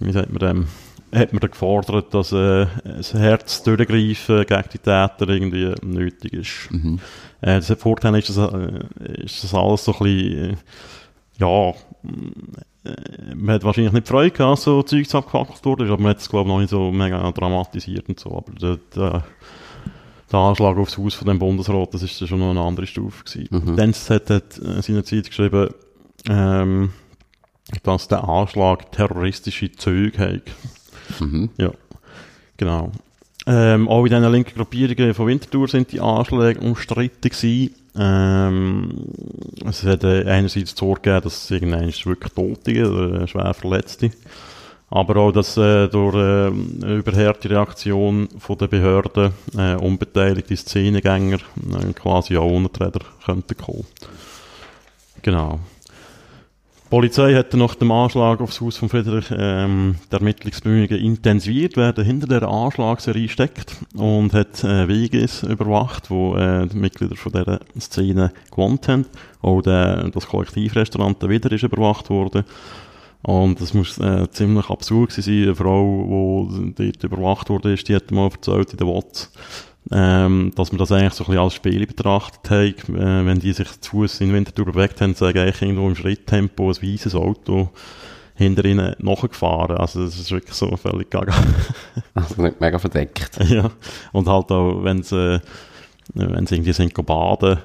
wie 0.00 0.12
sagt 0.12 0.30
man 0.30 0.38
dem, 0.38 0.66
hat 1.12 1.32
man 1.32 1.40
dann 1.40 1.50
gefordert, 1.50 2.14
dass 2.14 2.32
äh, 2.32 2.66
das 2.84 3.12
Herz 3.14 3.62
durchgreifen 3.62 4.46
gegen 4.46 4.64
die 4.72 4.78
Täter 4.78 5.28
irgendwie 5.28 5.74
nötig 5.82 6.32
ist. 6.32 6.68
Mhm. 6.70 7.00
Äh, 7.40 7.60
das 7.60 7.70
Vorteil 7.78 8.16
ist, 8.16 8.30
dass, 8.30 8.52
äh, 8.52 9.22
ist 9.22 9.44
das 9.44 9.54
alles 9.54 9.84
so 9.84 9.92
ein 9.92 9.98
bisschen, 9.98 10.50
äh, 10.50 10.56
ja, 11.38 11.70
äh, 11.70 13.34
man 13.34 13.54
hat 13.54 13.64
wahrscheinlich 13.64 13.92
nicht 13.92 14.08
Freude 14.08 14.30
gehabt, 14.30 14.60
so 14.60 14.82
Zeugs 14.82 15.14
abgefackelt 15.14 15.64
wurde, 15.64 15.84
aber 15.84 15.98
man 15.98 16.10
hat 16.10 16.18
es, 16.18 16.28
glaube 16.28 16.48
ich, 16.48 16.54
noch 16.54 16.60
nicht 16.60 16.70
so 16.70 16.90
mega 16.90 17.30
dramatisiert 17.30 18.08
und 18.08 18.18
so, 18.18 18.36
aber 18.36 18.52
der, 18.52 18.78
der, 18.94 19.24
der 20.30 20.38
Anschlag 20.38 20.78
aufs 20.78 20.96
Haus 20.96 21.14
von 21.14 21.28
dem 21.28 21.38
Bundesrat, 21.38 21.92
das 21.92 22.02
ist 22.02 22.26
schon 22.26 22.38
noch 22.38 22.50
eine 22.50 22.60
andere 22.60 22.86
Stufe 22.86 23.24
gewesen. 23.24 23.48
Mhm. 23.50 23.76
Dann 23.76 23.92
hat, 23.92 24.30
hat 24.30 24.52
seine 24.80 25.04
Zeit 25.04 25.26
geschrieben, 25.26 25.68
ähm, 26.28 26.90
dass 27.82 28.08
der 28.08 28.26
Anschlag 28.26 28.90
terroristische 28.92 29.72
Züge 29.72 30.18
hat. 30.18 30.42
Mhm. 31.20 31.50
Ja, 31.58 31.70
genau. 32.56 32.92
Ähm, 33.46 33.88
auch 33.88 34.04
in 34.04 34.10
diesen 34.10 34.32
linken 34.32 34.54
Gruppierungen 34.54 35.14
von 35.14 35.26
Winterthur 35.26 35.68
sind 35.68 35.90
die 35.92 36.00
Anschläge 36.00 36.60
umstritten 36.60 37.28
gewesen. 37.28 37.74
Ähm, 37.96 38.90
es 39.66 39.82
hat 39.82 40.04
äh, 40.04 40.24
einerseits 40.24 40.76
Sorge 40.76 41.02
gegeben, 41.02 41.24
dass 41.24 41.44
es 41.44 41.50
irgendwann 41.50 41.86
wirklich 41.86 42.32
Tote 42.32 42.90
oder 42.90 43.26
schwer 43.26 43.52
Verletzte. 43.54 44.10
Aber 44.88 45.16
auch, 45.16 45.32
dass 45.32 45.56
äh, 45.56 45.88
durch 45.88 46.14
äh, 46.14 46.48
eine 46.48 46.96
überhärte 46.96 47.50
Reaktion 47.50 48.28
von 48.38 48.58
den 48.58 48.68
Behörden 48.68 49.32
äh, 49.56 49.74
unbeteiligte 49.74 50.56
Szenengänger 50.56 51.38
äh, 51.38 51.92
quasi 51.94 52.36
auch 52.36 52.50
unter 52.50 52.68
die 52.78 52.84
Räder 52.84 53.06
könnten 53.24 53.56
kommen. 53.56 53.86
Genau. 55.22 55.60
Die 56.92 56.96
Polizei 56.96 57.34
hat 57.34 57.54
nach 57.54 57.74
dem 57.74 57.90
Anschlag 57.90 58.42
aufs 58.42 58.60
Haus 58.60 58.76
von 58.76 58.90
Friedrich 58.90 59.24
ähm, 59.34 59.94
die 60.10 60.14
Ermittlungsbemühungen 60.14 60.98
intensiviert, 60.98 61.78
wer 61.78 61.94
hinter 61.94 62.26
der 62.26 62.46
Anschlagsserie 62.46 63.30
steckt 63.30 63.76
und 63.94 64.34
hat 64.34 64.62
äh, 64.62 64.86
Weges 64.88 65.42
überwacht, 65.42 66.10
wo 66.10 66.36
äh, 66.36 66.66
die 66.66 66.76
Mitglieder 66.76 67.16
von 67.16 67.32
dieser 67.32 67.60
Szene 67.80 68.30
gewohnt 68.50 68.88
haben. 68.88 69.06
Auch 69.40 69.62
der, 69.62 70.10
das 70.10 70.26
Kollektivrestaurant 70.26 71.26
wieder 71.26 71.50
ist 71.50 71.62
überwacht 71.62 72.10
worden. 72.10 72.44
Und 73.22 73.58
das 73.62 73.72
muss 73.72 73.96
äh, 73.96 74.28
ziemlich 74.30 74.68
absurd 74.68 75.12
sein. 75.12 75.44
Eine 75.44 75.54
Frau, 75.54 76.50
die 76.50 76.92
dort 76.92 77.04
überwacht 77.04 77.48
wurde, 77.48 77.74
die 77.74 77.96
hat 77.96 78.10
mal 78.10 78.28
erzählt 78.30 78.72
in 78.72 78.76
der 78.76 78.86
WhatsApp, 78.86 79.32
ähm, 79.90 80.52
dass 80.54 80.70
man 80.70 80.78
das 80.78 80.92
eigentlich 80.92 81.14
so 81.14 81.24
ein 81.24 81.26
bisschen 81.26 81.42
als 81.42 81.54
Spiel 81.54 81.86
betrachtet 81.86 82.50
hat. 82.50 82.88
Äh, 82.88 83.26
wenn 83.26 83.40
die 83.40 83.52
sich 83.52 83.80
zu 83.80 83.90
Fuß 83.90 84.20
in 84.20 84.32
Winterthur 84.32 84.66
bewegt 84.66 85.00
haben, 85.00 85.14
sagen 85.14 85.38
eigentlich 85.38 85.62
irgendwo 85.62 85.88
im 85.88 85.96
Schritttempo 85.96 86.68
ein 86.68 86.76
weißes 86.76 87.14
Auto 87.14 87.70
hinter 88.34 88.64
ihnen 88.64 88.94
nachgefahren. 88.98 89.76
Also 89.76 90.04
das 90.04 90.18
ist 90.18 90.30
wirklich 90.30 90.54
so 90.54 90.76
völlig 90.76 91.10
gaga. 91.10 91.34
also 92.14 92.42
nicht 92.42 92.60
mega 92.60 92.78
verdeckt. 92.78 93.38
ja. 93.48 93.70
Und 94.12 94.28
halt 94.28 94.50
auch, 94.50 94.84
wenn 94.84 95.02
sie, 95.02 95.40
wenn 96.14 96.46
sie 96.46 96.56
irgendwie 96.56 96.72
sind 96.72 96.94
baden, 97.06 97.58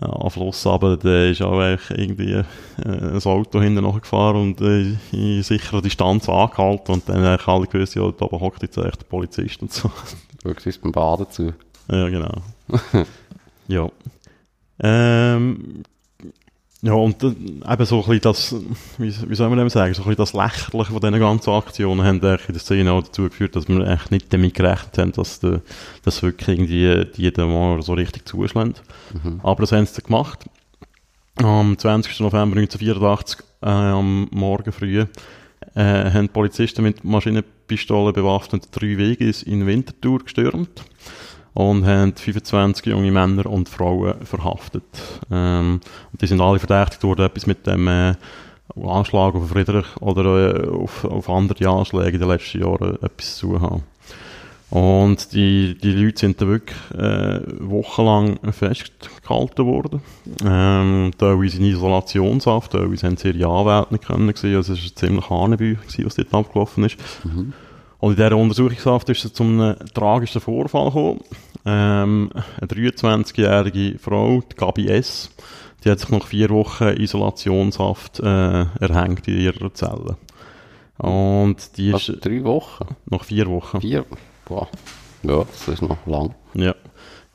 ja, 0.00 0.08
am 0.12 0.30
Fluss 0.30 0.66
aber 0.66 0.98
der 0.98 1.30
ist 1.30 1.40
auch 1.40 1.58
irgendwie 1.90 2.32
äh, 2.32 2.44
ein 2.84 3.22
Auto 3.24 3.60
hinten 3.62 3.82
nachgefahren 3.82 4.42
und 4.42 4.60
äh, 4.60 4.94
in 5.12 5.42
sicherer 5.42 5.80
Distanz 5.80 6.28
angehalten 6.28 6.92
und 6.92 7.08
dann 7.08 7.24
haben 7.24 7.42
alle 7.46 7.66
gewusst, 7.66 7.94
ja, 7.94 8.10
da 8.12 8.26
hockt 8.26 8.62
jetzt 8.62 8.76
echt 8.76 9.00
der 9.00 9.06
Polizist 9.06 9.62
und 9.62 9.72
so. 9.72 9.90
Wirklich 10.46 10.80
beim 10.80 10.92
Baden 10.92 11.30
zu. 11.30 11.52
Ja, 11.90 12.08
genau. 12.08 12.42
ja. 13.68 13.88
Ähm, 14.78 15.82
ja, 16.82 16.92
und 16.92 17.22
äh, 17.22 17.28
eben 17.28 17.86
so 17.86 18.02
ein 18.02 18.06
bisschen 18.06 18.20
das, 18.20 18.54
wie, 18.98 19.28
wie 19.28 19.34
soll 19.34 19.48
man 19.48 19.58
dem 19.58 19.68
sagen, 19.70 19.92
so 19.94 20.02
ein 20.02 20.08
bisschen 20.08 20.16
das 20.18 20.32
Lächerliche 20.34 20.92
von 20.92 21.00
diesen 21.00 21.18
ganzen 21.18 21.50
Aktionen 21.50 22.04
haben 22.04 22.16
in 22.16 22.20
der 22.20 22.38
Szene 22.58 22.92
auch 22.92 23.02
dazu 23.02 23.24
geführt, 23.24 23.56
dass 23.56 23.68
wir 23.68 23.84
echt 23.88 24.12
nicht 24.12 24.32
damit 24.32 24.54
gerechnet 24.54 24.98
haben, 24.98 25.12
dass 25.12 25.40
de, 25.40 25.60
das 26.04 26.22
wirklich 26.22 26.48
irgendwie 26.48 27.06
jeden 27.16 27.52
Mal 27.52 27.82
so 27.82 27.94
richtig 27.94 28.28
zuschlägt. 28.28 28.82
Mhm. 29.24 29.40
Aber 29.42 29.62
das 29.62 29.72
haben 29.72 29.86
sie 29.86 30.02
gemacht. 30.02 30.44
Am 31.42 31.76
20. 31.76 32.20
November 32.20 32.56
1984, 32.56 33.40
äh, 33.62 33.66
am 33.66 34.28
Morgen 34.30 34.70
früh, 34.70 35.06
äh, 35.74 36.10
haben 36.10 36.28
Polizisten 36.28 36.82
mit 36.84 37.04
Maschinenpistolen 37.66 38.12
bewaffnet 38.12 38.68
drei 38.70 38.96
Wege 38.96 39.32
in 39.44 39.66
Winterthur 39.66 40.20
gestürmt 40.20 40.84
und 41.54 41.84
haben 41.84 42.14
25 42.14 42.86
junge 42.86 43.10
Männer 43.10 43.46
und 43.46 43.68
Frauen 43.68 44.24
verhaftet. 44.24 44.84
Ähm, 45.30 45.80
und 46.12 46.22
die 46.22 46.26
sind 46.26 46.40
alle 46.40 46.58
verdächtigt 46.58 47.02
worden, 47.02 47.26
etwas 47.26 47.46
mit 47.46 47.66
dem 47.66 47.88
äh, 47.88 48.14
Anschlag 48.82 49.34
auf 49.34 49.48
Friedrich 49.48 49.86
oder 50.00 50.64
äh, 50.64 50.68
auf, 50.68 51.04
auf 51.04 51.28
andere 51.28 51.68
Anschläge 51.68 52.12
in 52.12 52.20
den 52.20 52.28
letzten 52.28 52.60
Jahren 52.60 53.02
etwas 53.02 53.36
zu 53.36 53.60
haben. 53.60 53.82
Und 54.68 55.32
die, 55.32 55.78
die 55.78 55.92
Leute 55.92 56.18
sind 56.18 56.40
dann 56.40 56.48
wirklich 56.48 56.76
äh, 56.92 57.40
wochenlang 57.60 58.38
festgehalten 58.52 59.64
worden. 59.64 60.00
Ähm, 60.44 61.12
teilweise 61.16 61.58
in 61.58 61.66
Isolationshaft, 61.66 62.72
teilweise 62.72 63.06
haben 63.06 63.16
sie 63.16 63.30
ihre 63.30 63.48
Anwälte 63.48 63.94
nicht 63.94 64.06
können 64.06 64.34
sehen. 64.34 64.56
Also 64.56 64.72
es 64.72 64.82
war 64.82 64.96
ziemlich 64.96 65.30
Hanebü, 65.30 65.76
was 66.02 66.16
dort 66.16 66.34
abgelaufen 66.34 66.84
ist. 66.84 66.96
Mhm. 67.24 67.52
Und 67.98 68.10
in 68.10 68.16
dieser 68.16 68.36
Untersuchungshaft 68.36 69.08
ist 69.08 69.24
es 69.24 69.32
zu 69.32 69.44
einem 69.44 69.76
tragischen 69.94 70.40
Vorfall 70.40 70.86
gekommen. 70.86 71.20
Ähm, 71.64 72.30
eine 72.60 72.68
23-jährige 72.68 73.98
Frau, 73.98 74.42
die 74.42 74.56
Gabi 74.56 74.88
S., 74.88 75.30
die 75.84 75.90
hat 75.90 76.00
sich 76.00 76.08
nach 76.08 76.26
vier 76.26 76.50
Wochen 76.50 76.88
Isolationshaft 76.88 78.18
äh, 78.20 78.64
erhängt 78.80 79.28
in 79.28 79.38
ihrer 79.38 79.72
Zelle. 79.72 80.16
Und 80.98 81.76
die 81.76 81.90
ist... 81.90 82.08
Was, 82.08 82.20
drei 82.20 82.42
Wochen? 82.44 82.96
Nach 83.06 83.24
vier 83.24 83.46
Wochen. 83.48 83.80
Vier? 83.80 84.04
Boah. 84.46 84.68
Ja, 85.22 85.44
das 85.44 85.68
ist 85.68 85.82
noch 85.82 86.06
lang. 86.06 86.34
Ja. 86.54 86.74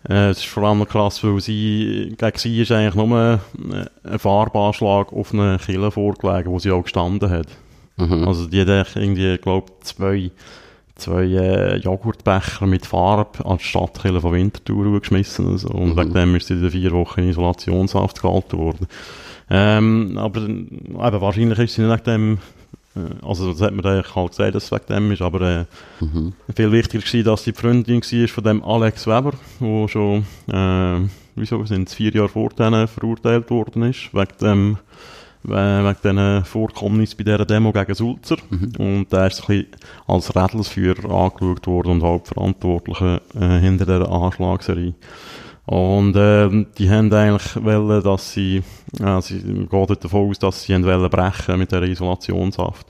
Äh, 0.10 0.30
es 0.30 0.40
ist 0.40 0.48
vor 0.48 0.64
allem 0.64 0.88
krass, 0.88 1.24
weil 1.24 1.40
sie, 1.42 2.16
gegen 2.18 2.38
sie 2.38 2.62
ist 2.62 2.72
eigentlich 2.72 2.96
nur 2.96 3.40
ein 3.58 4.20
Farbanschlag 4.20 5.14
auf 5.14 5.34
eine 5.34 5.60
Kille 5.60 5.92
vorgelegen, 5.92 6.52
wo 6.52 6.60
sie 6.60 6.72
auch 6.72 6.84
gestanden 6.84 7.30
hat. 7.30 7.48
Mhm. 7.98 8.28
Also 8.28 8.48
die 8.48 8.62
hat 8.62 8.96
irgendwie, 8.96 9.38
glaube 9.38 9.72
zwei, 9.82 10.32
zwei 10.96 11.24
äh, 11.24 11.78
Joghurtbecher 11.78 12.66
mit 12.66 12.86
Farbe 12.86 13.46
an 13.46 13.58
die 13.58 13.64
Stadtkille 13.64 14.22
von 14.22 14.34
Winterthur 14.34 15.00
geschmissen. 15.00 15.50
Also. 15.50 15.70
Und 15.70 15.96
mhm. 15.96 15.98
wegen 15.98 16.14
dem 16.14 16.36
ist 16.36 16.48
sie 16.48 16.54
in 16.54 16.72
vier 16.72 16.92
Wochen 16.92 17.22
in 17.22 17.30
Isolationshaft 17.30 18.22
gehalten 18.22 18.58
worden. 18.58 18.88
Ähm, 19.50 20.18
aber 20.18 20.42
eben, 20.42 20.96
wahrscheinlich 20.98 21.60
ist 21.60 21.76
sie 21.76 21.82
nicht 21.82 21.92
wegen 21.92 22.06
dem 22.06 22.38
also 23.22 23.52
das 23.52 23.62
hat 23.62 23.74
man 23.74 23.86
eigentlich 23.86 24.16
halt 24.16 24.32
gesehen, 24.32 24.52
dass 24.52 24.66
es 24.66 24.72
wegen 24.72 24.86
dem 24.90 25.12
ist, 25.12 25.22
aber 25.22 25.42
äh, 25.42 25.66
mhm. 26.04 26.34
viel 26.54 26.72
wichtiger 26.72 27.04
war, 27.04 27.24
dass 27.24 27.44
die 27.44 27.54
Freundin 27.54 28.02
war 28.02 28.28
von 28.28 28.44
dem 28.44 28.64
Alex 28.64 29.08
Weber, 29.08 29.34
der 29.60 29.88
schon, 29.88 30.26
äh, 30.52 31.08
wieso 31.36 31.66
sind 31.66 31.88
es 31.88 31.94
vier 31.94 32.12
Jahre 32.12 32.30
vor 32.30 32.50
denen 32.50 32.88
verurteilt 32.88 33.50
worden 33.50 33.84
ist, 33.84 34.14
wegen 34.14 34.38
dem 34.42 34.78
wegen 35.44 35.96
diesen 36.04 36.46
Vorkommnissen 36.46 37.18
bei 37.18 37.24
dieser 37.24 37.46
Demo 37.46 37.72
gegen 37.72 37.96
Sulzer. 37.96 38.38
Mhm. 38.50 38.74
Und 38.78 39.12
der 39.12 39.28
ist 39.28 39.42
ein 39.42 39.48
bisschen 39.48 39.68
als 40.08 40.36
Rädelsführer 40.36 41.10
angeschaut 41.10 41.68
worden 41.68 41.92
und 41.94 42.04
Hauptverantwortlicher 42.04 43.22
äh, 43.34 43.60
hinter 43.60 43.86
dieser 43.86 44.12
Anschlagsserie. 44.12 44.94
Und 45.72 46.18
äh, 46.18 46.66
die 46.78 46.90
haben 46.90 47.14
eigentlich 47.14 47.64
wollen, 47.64 48.04
dass 48.04 48.34
sie, 48.34 48.62
äh, 49.00 49.22
sie 49.22 49.40
geht 49.42 50.04
davon 50.04 50.30
aus, 50.30 50.38
dass 50.38 50.64
sie 50.64 50.74
wollen 50.84 51.10
brechen 51.10 51.60
mit 51.60 51.72
dieser 51.72 51.84
Isolationshaft, 51.84 52.86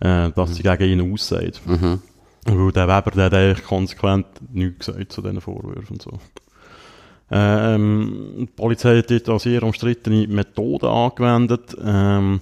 äh, 0.00 0.32
dass 0.32 0.50
mhm. 0.50 0.54
sie 0.54 0.62
gegen 0.64 1.00
ihn 1.00 1.12
aussagt. 1.12 1.60
Mhm. 1.64 2.02
Weil 2.44 2.72
der 2.72 2.88
Weber, 2.88 3.10
der 3.12 3.24
hat 3.26 3.34
eigentlich 3.34 3.64
konsequent 3.64 4.26
nichts 4.52 4.86
gesagt 4.86 5.12
zu 5.12 5.22
diesen 5.22 5.40
Vorwürfen 5.40 5.90
und 5.90 6.02
so. 6.02 6.18
Ähm, 7.30 8.34
die 8.36 8.46
Polizei 8.46 8.98
hat 8.98 9.12
dort 9.12 9.28
auch 9.28 9.38
sehr 9.38 9.62
umstrittene 9.62 10.26
Methoden 10.26 10.86
angewendet. 10.86 11.76
Ähm, 11.80 12.40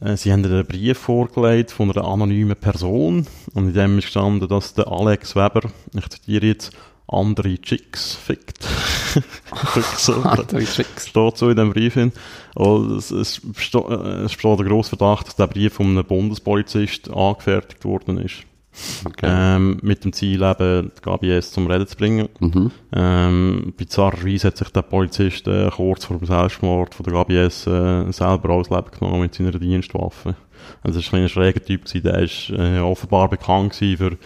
äh, 0.00 0.16
sie 0.16 0.32
haben 0.32 0.46
einen 0.46 0.64
Brief 0.64 0.96
vorgelegt 0.96 1.72
von 1.72 1.90
einer 1.90 2.06
anonymen 2.06 2.56
Person 2.56 3.26
und 3.52 3.68
in 3.68 3.74
dem 3.74 3.98
ist 3.98 4.04
gestanden, 4.04 4.48
dass 4.48 4.72
der 4.72 4.88
Alex 4.88 5.36
Weber, 5.36 5.68
ich 5.94 6.08
zitiere 6.08 6.46
jetzt, 6.46 6.72
andere 7.12 7.58
Chicks 7.58 8.14
fickt. 8.14 8.66
andere 10.24 10.64
Chicks. 10.64 11.08
Steht 11.08 11.36
so 11.36 11.50
in 11.50 11.56
dem 11.56 11.72
Brief 11.72 11.94
hin. 11.94 12.12
Und 12.54 12.92
es, 12.92 13.10
es, 13.10 13.40
besteht, 13.40 13.84
äh, 13.88 14.24
es 14.24 14.34
besteht 14.34 14.60
ein 14.60 14.68
grosser 14.68 14.96
Verdacht, 14.96 15.26
dass 15.26 15.36
der 15.36 15.46
Brief 15.46 15.74
von 15.74 15.86
einem 15.86 16.04
Bundespolizist 16.04 17.10
angefertigt 17.10 17.84
worden 17.84 18.18
ist. 18.18 18.44
Okay. 19.04 19.26
Ähm, 19.28 19.78
mit 19.82 20.04
dem 20.04 20.12
Ziel 20.12 20.42
eben, 20.42 20.92
die 20.96 21.02
GBS 21.02 21.50
zum 21.50 21.66
Reden 21.66 21.86
zu 21.86 21.96
bringen. 21.96 22.28
Mhm. 22.38 22.70
Ähm, 22.92 23.74
bizarrerweise 23.76 24.48
hat 24.48 24.56
sich 24.56 24.68
der 24.68 24.82
Polizist 24.82 25.48
äh, 25.48 25.70
kurz 25.70 26.04
vor 26.04 26.18
dem 26.18 26.26
Selbstmord 26.26 26.94
von 26.94 27.04
der 27.04 27.24
GBS 27.24 27.66
äh, 27.66 28.10
selber 28.12 28.50
aus 28.50 28.70
Leben 28.70 28.90
genommen 28.96 29.22
mit 29.22 29.34
seiner 29.34 29.50
Dienstwaffe. 29.52 30.36
Also 30.82 31.00
das 31.00 31.12
war 31.12 31.18
ein 31.18 31.28
schräger 31.28 31.62
Typ, 31.62 31.84
gewesen, 31.84 32.02
der 32.04 32.18
ist 32.20 32.50
äh, 32.50 32.78
offenbar 32.78 33.28
bekannt 33.28 33.74
für 33.74 34.16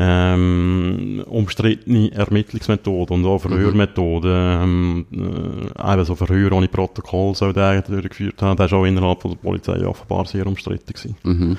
ähm, 0.00 1.24
umstrittene 1.26 2.12
Ermittlungsmethoden 2.12 3.16
und 3.16 3.26
auch 3.26 3.40
Verhörmethoden. 3.40 4.30
Ähm, 4.32 5.06
äh, 5.12 5.92
eben 5.92 6.04
so 6.04 6.14
Verhör 6.14 6.52
ohne 6.52 6.68
Protokoll 6.68 7.34
soll 7.34 7.52
der 7.52 7.82
durchgeführt 7.82 8.40
haben. 8.40 8.56
Der 8.56 8.66
ist 8.66 8.72
auch 8.72 8.84
innerhalb 8.84 9.20
von 9.20 9.32
der 9.32 9.38
Polizei 9.38 9.84
offenbar 9.84 10.24
sehr 10.26 10.46
umstritten 10.46 10.92
gewesen. 10.92 11.16
Mhm. 11.24 11.58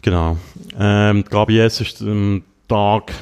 Genau. 0.00 0.36
Ähm, 0.78 1.24
Gabi 1.28 1.58
S. 1.58 1.80
ist 1.80 2.02
am 2.02 2.42
Tag, 2.68 3.12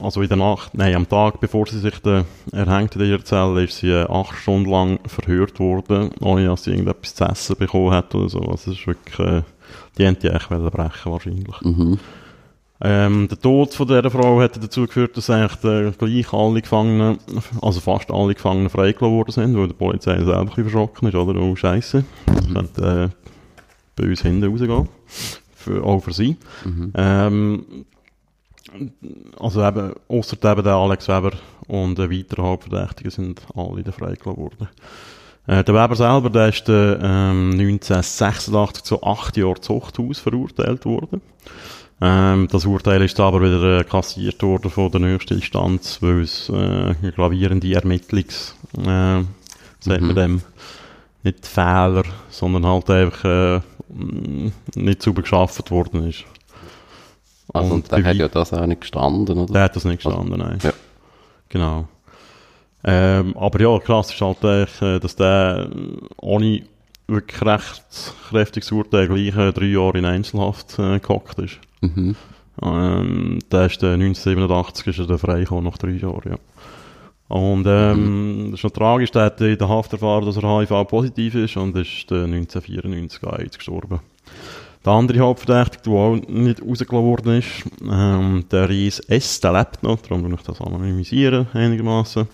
also 0.00 0.20
in 0.20 0.28
der 0.28 0.36
Nacht, 0.36 0.74
nein, 0.74 0.96
am 0.96 1.08
Tag, 1.08 1.40
bevor 1.40 1.66
sie 1.68 1.78
sich 1.78 2.00
da 2.00 2.24
erhängt 2.50 2.96
in 2.96 3.02
ihrer 3.02 3.24
Zelle, 3.24 3.62
ist 3.62 3.78
sie 3.78 3.94
acht 3.94 4.36
Stunden 4.36 4.68
lang 4.68 4.98
verhört 5.06 5.60
worden, 5.60 6.10
ohne 6.20 6.46
dass 6.46 6.64
sie 6.64 6.70
irgendetwas 6.72 7.14
zu 7.14 7.24
essen 7.24 7.56
bekommen 7.56 7.92
hat 7.92 8.12
oder 8.16 8.28
so. 8.28 8.40
Also 8.40 8.72
es 8.72 8.78
ist 8.78 8.86
wirklich, 8.88 9.18
äh, 9.20 9.42
die 9.96 10.06
hätten 10.06 10.22
die 10.22 10.28
echt 10.28 10.48
brechen 10.48 11.12
wahrscheinlich. 11.12 11.60
Mhm. 11.62 11.98
Ähm, 12.80 13.26
der 13.28 13.40
Tod 13.40 13.72
von 13.74 13.86
dieser 13.86 14.10
Frau 14.10 14.40
hat 14.40 14.62
dazu 14.62 14.86
geführt, 14.86 15.16
dass 15.16 15.30
eigentlich 15.30 15.64
äh, 15.64 15.90
gleich 15.92 16.32
alle 16.32 16.60
Gefangenen, 16.60 17.18
also 17.62 17.80
fast 17.80 18.10
alle 18.10 18.34
Gefangenen 18.34 18.68
freigelassen 18.68 19.16
worden 19.16 19.30
sind, 19.32 19.56
weil 19.56 19.68
die 19.68 19.74
Polizei 19.74 20.16
selber 20.16 20.40
ein 20.40 20.46
bisschen 20.46 20.64
verschrocken 20.64 21.08
ist, 21.08 21.14
oder? 21.14 21.40
Oh, 21.40 21.56
Scheiße. 21.56 22.04
Das 22.26 22.52
könnte 22.52 23.10
äh, 23.10 23.30
bei 23.96 24.08
uns 24.08 24.20
hinten 24.20 24.44
rausgehen 24.44 24.88
für, 25.54 25.82
auch 25.82 26.00
für 26.00 26.12
sie. 26.12 26.36
Mhm. 26.64 26.92
Ähm, 26.94 27.64
also 29.38 29.64
eben, 29.66 29.94
ausser 30.08 30.36
eben 30.50 30.62
der 30.62 30.74
Alex 30.74 31.08
Weber 31.08 31.32
und 31.66 31.98
ein 31.98 32.10
weiterer 32.10 32.44
Hauptverdächtiger 32.44 33.10
sind 33.10 33.40
alle 33.54 33.82
da 33.82 33.92
freigelassen 33.92 34.36
worden. 34.36 34.68
Äh, 35.46 35.64
der 35.64 35.74
Weber 35.74 35.96
selber, 35.96 36.28
der 36.28 36.48
ist 36.48 36.68
äh, 36.68 36.94
ähm, 36.94 37.52
1986 37.52 38.82
zu 38.82 39.02
acht 39.02 39.36
Jahren 39.36 39.62
Zuchthaus 39.62 40.18
verurteilt 40.18 40.84
worden. 40.84 41.22
Ähm, 42.00 42.48
das 42.50 42.66
Urteil 42.66 43.02
ist 43.02 43.18
aber 43.20 43.40
wieder 43.40 43.80
äh, 43.80 43.84
kassiert 43.84 44.42
worden 44.42 44.70
von 44.70 44.90
der 44.90 45.00
nächsten 45.00 45.34
Instanz, 45.34 45.98
weil 46.02 46.22
es 46.22 46.48
äh, 46.50 46.94
gravierende 47.12 47.72
Ermittlungs, 47.74 48.54
äh, 48.78 49.22
sagt 49.80 50.02
man 50.02 50.14
dem, 50.14 50.42
nicht 51.22 51.46
Fehler, 51.46 52.02
sondern 52.28 52.66
halt 52.66 52.90
einfach 52.90 53.24
äh, 53.24 53.60
nicht 54.74 55.02
sauber 55.02 55.22
geschafft 55.22 55.70
worden 55.70 56.08
ist. 56.08 56.24
Also, 57.52 57.74
und 57.74 57.90
der 57.90 58.04
hat 58.04 58.16
ja 58.16 58.28
das 58.28 58.52
auch 58.52 58.66
nicht 58.66 58.82
gestanden, 58.82 59.38
oder? 59.38 59.52
der 59.52 59.62
hat 59.62 59.76
das 59.76 59.84
nicht 59.84 60.02
gestanden, 60.02 60.38
nein. 60.38 60.58
Ja. 60.62 60.72
Genau. 61.48 61.88
Ähm, 62.84 63.36
aber 63.36 63.60
ja, 63.60 63.78
krass 63.78 64.12
ist 64.12 64.20
halt 64.20 64.44
eigentlich, 64.44 64.82
äh, 64.82 64.98
dass 64.98 65.16
der 65.16 65.70
ohne 66.18 66.62
wirklich 67.08 67.42
recht 67.42 68.14
kräftiges 68.30 68.72
Urteil 68.72 69.08
gleich 69.08 69.36
äh, 69.36 69.52
drei 69.52 69.66
Jahre 69.66 69.98
in 69.98 70.04
Einzelhaft 70.04 70.78
äh, 70.78 70.98
gehockt 70.98 71.38
ist. 71.38 71.58
Mhm. 71.80 72.16
Ähm, 72.62 73.38
der 73.50 73.66
ist 73.66 73.82
äh, 73.82 73.92
1987 73.92 74.86
ist 74.86 74.98
er 74.98 75.06
dann 75.06 75.18
freigekommen, 75.18 75.64
nach 75.64 75.78
drei 75.78 75.90
Jahren, 75.90 76.30
ja. 76.30 76.38
Und 77.28 77.66
ähm, 77.66 78.48
das 78.52 78.60
ist 78.60 78.64
noch 78.64 78.70
tragisch, 78.70 79.10
der 79.10 79.24
hat 79.24 79.40
in 79.40 79.58
der 79.58 79.68
Haft 79.68 79.92
erfahren, 79.92 80.24
dass 80.24 80.36
er 80.36 80.60
HIV-positiv 80.60 81.34
ist 81.34 81.56
und 81.56 81.76
ist 81.76 82.10
äh, 82.12 82.22
1994 82.22 83.24
an 83.24 83.40
AIDS 83.40 83.58
gestorben. 83.58 84.00
Der 84.84 84.92
andere 84.92 85.18
Hauptverdächtige, 85.18 85.82
der 85.90 85.92
auch 85.92 86.14
nicht 86.14 86.62
rausgelassen 86.62 87.08
worden 87.08 87.38
ist, 87.38 87.64
ähm, 87.82 88.44
der 88.52 88.68
Ries 88.68 89.00
S., 89.00 89.40
der 89.40 89.52
lebt 89.52 89.82
noch, 89.82 90.00
darum 90.00 90.24
will 90.24 90.34
ich 90.34 90.42
das 90.42 90.60
anonymisieren, 90.60 91.48
einigermaßen. 91.52 92.28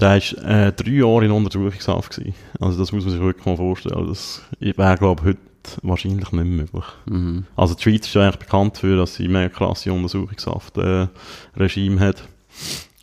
Der 0.00 0.10
war 0.10 0.16
äh, 0.44 0.72
drei 0.72 0.90
Jahre 0.90 1.24
in 1.24 1.30
Untersuchungshaft 1.32 2.16
gewesen. 2.16 2.34
Also 2.60 2.78
das 2.78 2.92
muss 2.92 3.02
man 3.04 3.12
sich 3.12 3.20
wirklich 3.20 3.46
mal 3.46 3.56
vorstellen. 3.56 4.06
Das 4.06 4.42
wäre, 4.60 4.96
glaube 4.96 5.22
ich, 5.22 5.28
heute 5.28 5.40
wahrscheinlich 5.82 6.20
nicht 6.20 6.32
mehr 6.32 6.44
möglich. 6.44 6.84
Mhm. 7.06 7.46
Also 7.56 7.74
die 7.74 7.82
Schweiz 7.82 8.06
ist 8.06 8.14
ja 8.14 8.22
eigentlich 8.22 8.38
bekannt 8.38 8.76
dafür, 8.76 8.98
dass 8.98 9.16
sie 9.16 9.26
mega 9.26 9.48
krasse 9.48 9.92
Untersuchungshaft-Regime 9.92 11.98
hat. 12.00 12.22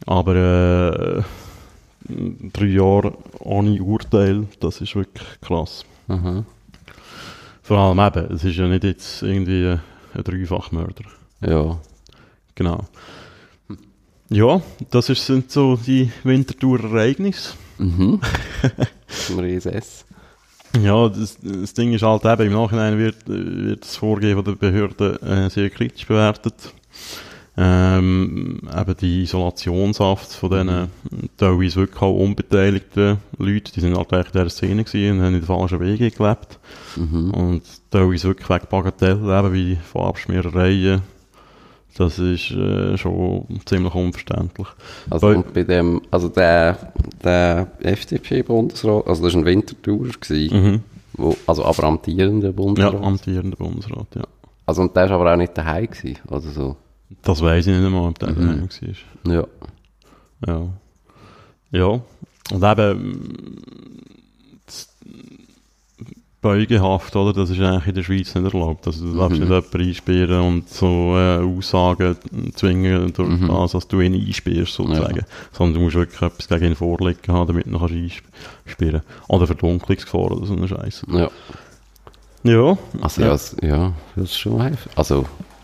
Aber 0.05 0.35
äh, 0.35 1.21
drei 2.53 2.65
Jahre 2.65 3.13
ohne 3.39 3.81
Urteil, 3.81 4.47
das 4.59 4.81
ist 4.81 4.95
wirklich 4.95 5.25
krass. 5.41 5.85
Mhm. 6.07 6.45
Vor 7.61 7.77
allem 7.77 7.99
eben, 7.99 8.33
es 8.33 8.43
ist 8.43 8.55
ja 8.55 8.67
nicht 8.67 8.83
jetzt 8.83 9.21
irgendwie 9.23 9.77
ein 10.13 10.23
Dreifachmörder. 10.23 11.05
Ja. 11.41 11.77
Genau. 12.55 12.85
Ja, 14.29 14.62
das 14.89 15.10
ist, 15.10 15.25
sind 15.25 15.51
so 15.51 15.75
die 15.77 16.12
Wintertour-Ereignisse. 16.24 17.53
Mhm. 17.77 18.22
Zum 19.08 19.39
RSS. 19.39 20.05
Ja, 20.82 21.08
das, 21.08 21.38
das 21.41 21.74
Ding 21.74 21.94
ist 21.94 22.03
halt 22.03 22.25
eben, 22.25 22.48
im 22.48 22.53
Nachhinein 22.53 22.98
wird, 22.98 23.27
wird 23.27 23.84
das 23.84 23.96
Vorgehen 23.96 24.44
der 24.44 24.51
Behörden 24.53 25.22
äh, 25.22 25.50
sehr 25.50 25.70
kritisch 25.70 26.05
bewertet. 26.05 26.55
Ähm, 27.58 28.60
eben 28.77 28.98
die 28.98 29.24
Isolationshaft 29.24 30.34
von 30.34 30.50
diesen 30.50 30.89
teilweise 31.38 31.77
wirklich 31.77 32.01
auch 32.01 32.13
unbeteiligten 32.13 33.17
Leuten, 33.38 33.72
die 33.74 33.79
sind 33.79 33.98
halt 33.98 34.12
eigentlich 34.12 34.34
in 34.34 34.41
dieser 34.41 34.50
Szene 34.50 34.84
gewesen 34.84 35.12
und 35.12 35.25
haben 35.25 35.36
in 35.36 35.39
den 35.39 35.46
falschen 35.46 35.79
Wegen 35.79 36.12
gelebt. 36.12 36.60
Mhm. 36.98 37.32
Und 37.32 37.63
teilweise 37.91 38.27
wirklich 38.27 38.50
wegen 38.50 38.67
Bagatellen, 38.70 39.24
eben 39.24 39.53
wie 39.53 39.77
von 39.77 40.01
Abschmierereien. 40.01 41.01
Das 41.97 42.19
ist 42.19 42.51
äh, 42.51 42.97
schon 42.97 43.45
ziemlich 43.65 43.95
unverständlich. 43.95 44.67
Also, 45.09 45.27
Weil- 45.27 45.35
und 45.37 45.53
bei 45.53 45.63
dem, 45.63 46.01
also 46.11 46.27
der, 46.27 46.91
der 47.23 47.67
FDP-Bundesrat, 47.79 49.07
also 49.07 49.24
das 49.24 49.33
war 49.33 49.41
ein 49.41 49.46
Wintertour, 49.46 50.09
gewesen, 50.20 50.61
Mhm. 50.63 50.83
wo, 51.13 51.35
also 51.48 51.63
aber 51.63 51.83
amtierender 51.85 52.48
Ja, 52.48 52.51
Bundesrat. 52.53 53.01
amtierender 53.01 53.55
Bundesrat, 53.55 54.07
ja. 54.15 54.24
Also, 54.65 54.81
und 54.81 54.96
der 54.96 55.09
war 55.09 55.22
aber 55.22 55.33
auch 55.33 55.37
nicht 55.37 55.57
daheim 55.57 55.87
gewesen, 55.89 56.17
oder 56.27 56.41
so. 56.41 56.75
Das 57.22 57.41
weiß 57.41 57.67
ich 57.67 57.75
nicht 57.77 57.85
einmal, 57.85 58.09
ob 58.09 58.20
der 58.20 58.31
Mhm. 58.31 58.35
daheim 58.35 58.70
war. 59.24 59.33
Ja. 59.33 59.48
Ja. 60.48 60.67
Ja. 61.72 61.85
Und 62.51 62.63
eben, 62.63 63.61
das 64.65 64.89
Beugehaft, 66.46 67.16
oder? 67.16 67.34
Das 67.34 67.50
ist 67.50 67.60
eigentlich 67.60 67.88
in 67.88 67.96
der 67.96 68.03
Schweiz 68.03 68.36
nicht 68.36 68.53
erlaubt. 68.53 68.86
Also, 68.86 69.03
du 69.05 69.18
darfst 69.18 69.40
Mhm. 69.40 69.48
nicht 69.48 69.50
jemanden 69.50 69.81
einsperren 69.81 70.42
und 70.42 70.70
so 70.70 71.16
äh, 71.18 71.38
Aussagen 71.40 72.16
zwingen 72.55 73.12
durch 73.14 73.29
Mhm. 73.29 73.48
das, 73.48 73.72
dass 73.72 73.88
du 73.88 74.00
ihn 74.01 74.14
einsperrst, 74.14 74.74
sozusagen. 74.74 75.25
Sondern 75.51 75.74
du 75.74 75.79
musst 75.81 75.96
wirklich 75.96 76.22
etwas 76.22 76.48
gegen 76.48 76.66
ihn 76.66 76.75
vorlegen 76.75 77.34
haben, 77.34 77.48
damit 77.48 77.66
du 77.66 77.72
ihn 77.72 77.79
kannst 77.79 78.24
einsperren 78.66 79.01
Oder 79.27 79.48
Verdunklungsgefahr 79.48 80.31
oder 80.31 80.46
so 80.46 80.53
eine 80.53 80.68
Scheiße. 80.68 81.05
Ja. 81.10 81.29
Ja. 82.44 82.77
Also, 83.01 83.22
Ja. 83.22 83.27
ja, 83.27 83.34
es- 83.34 83.58
ja, 83.62 83.94
das 84.16 84.25
ist 84.25 84.38
schon 84.38 84.62
heftig. 84.62 84.92
Also, 84.96 85.22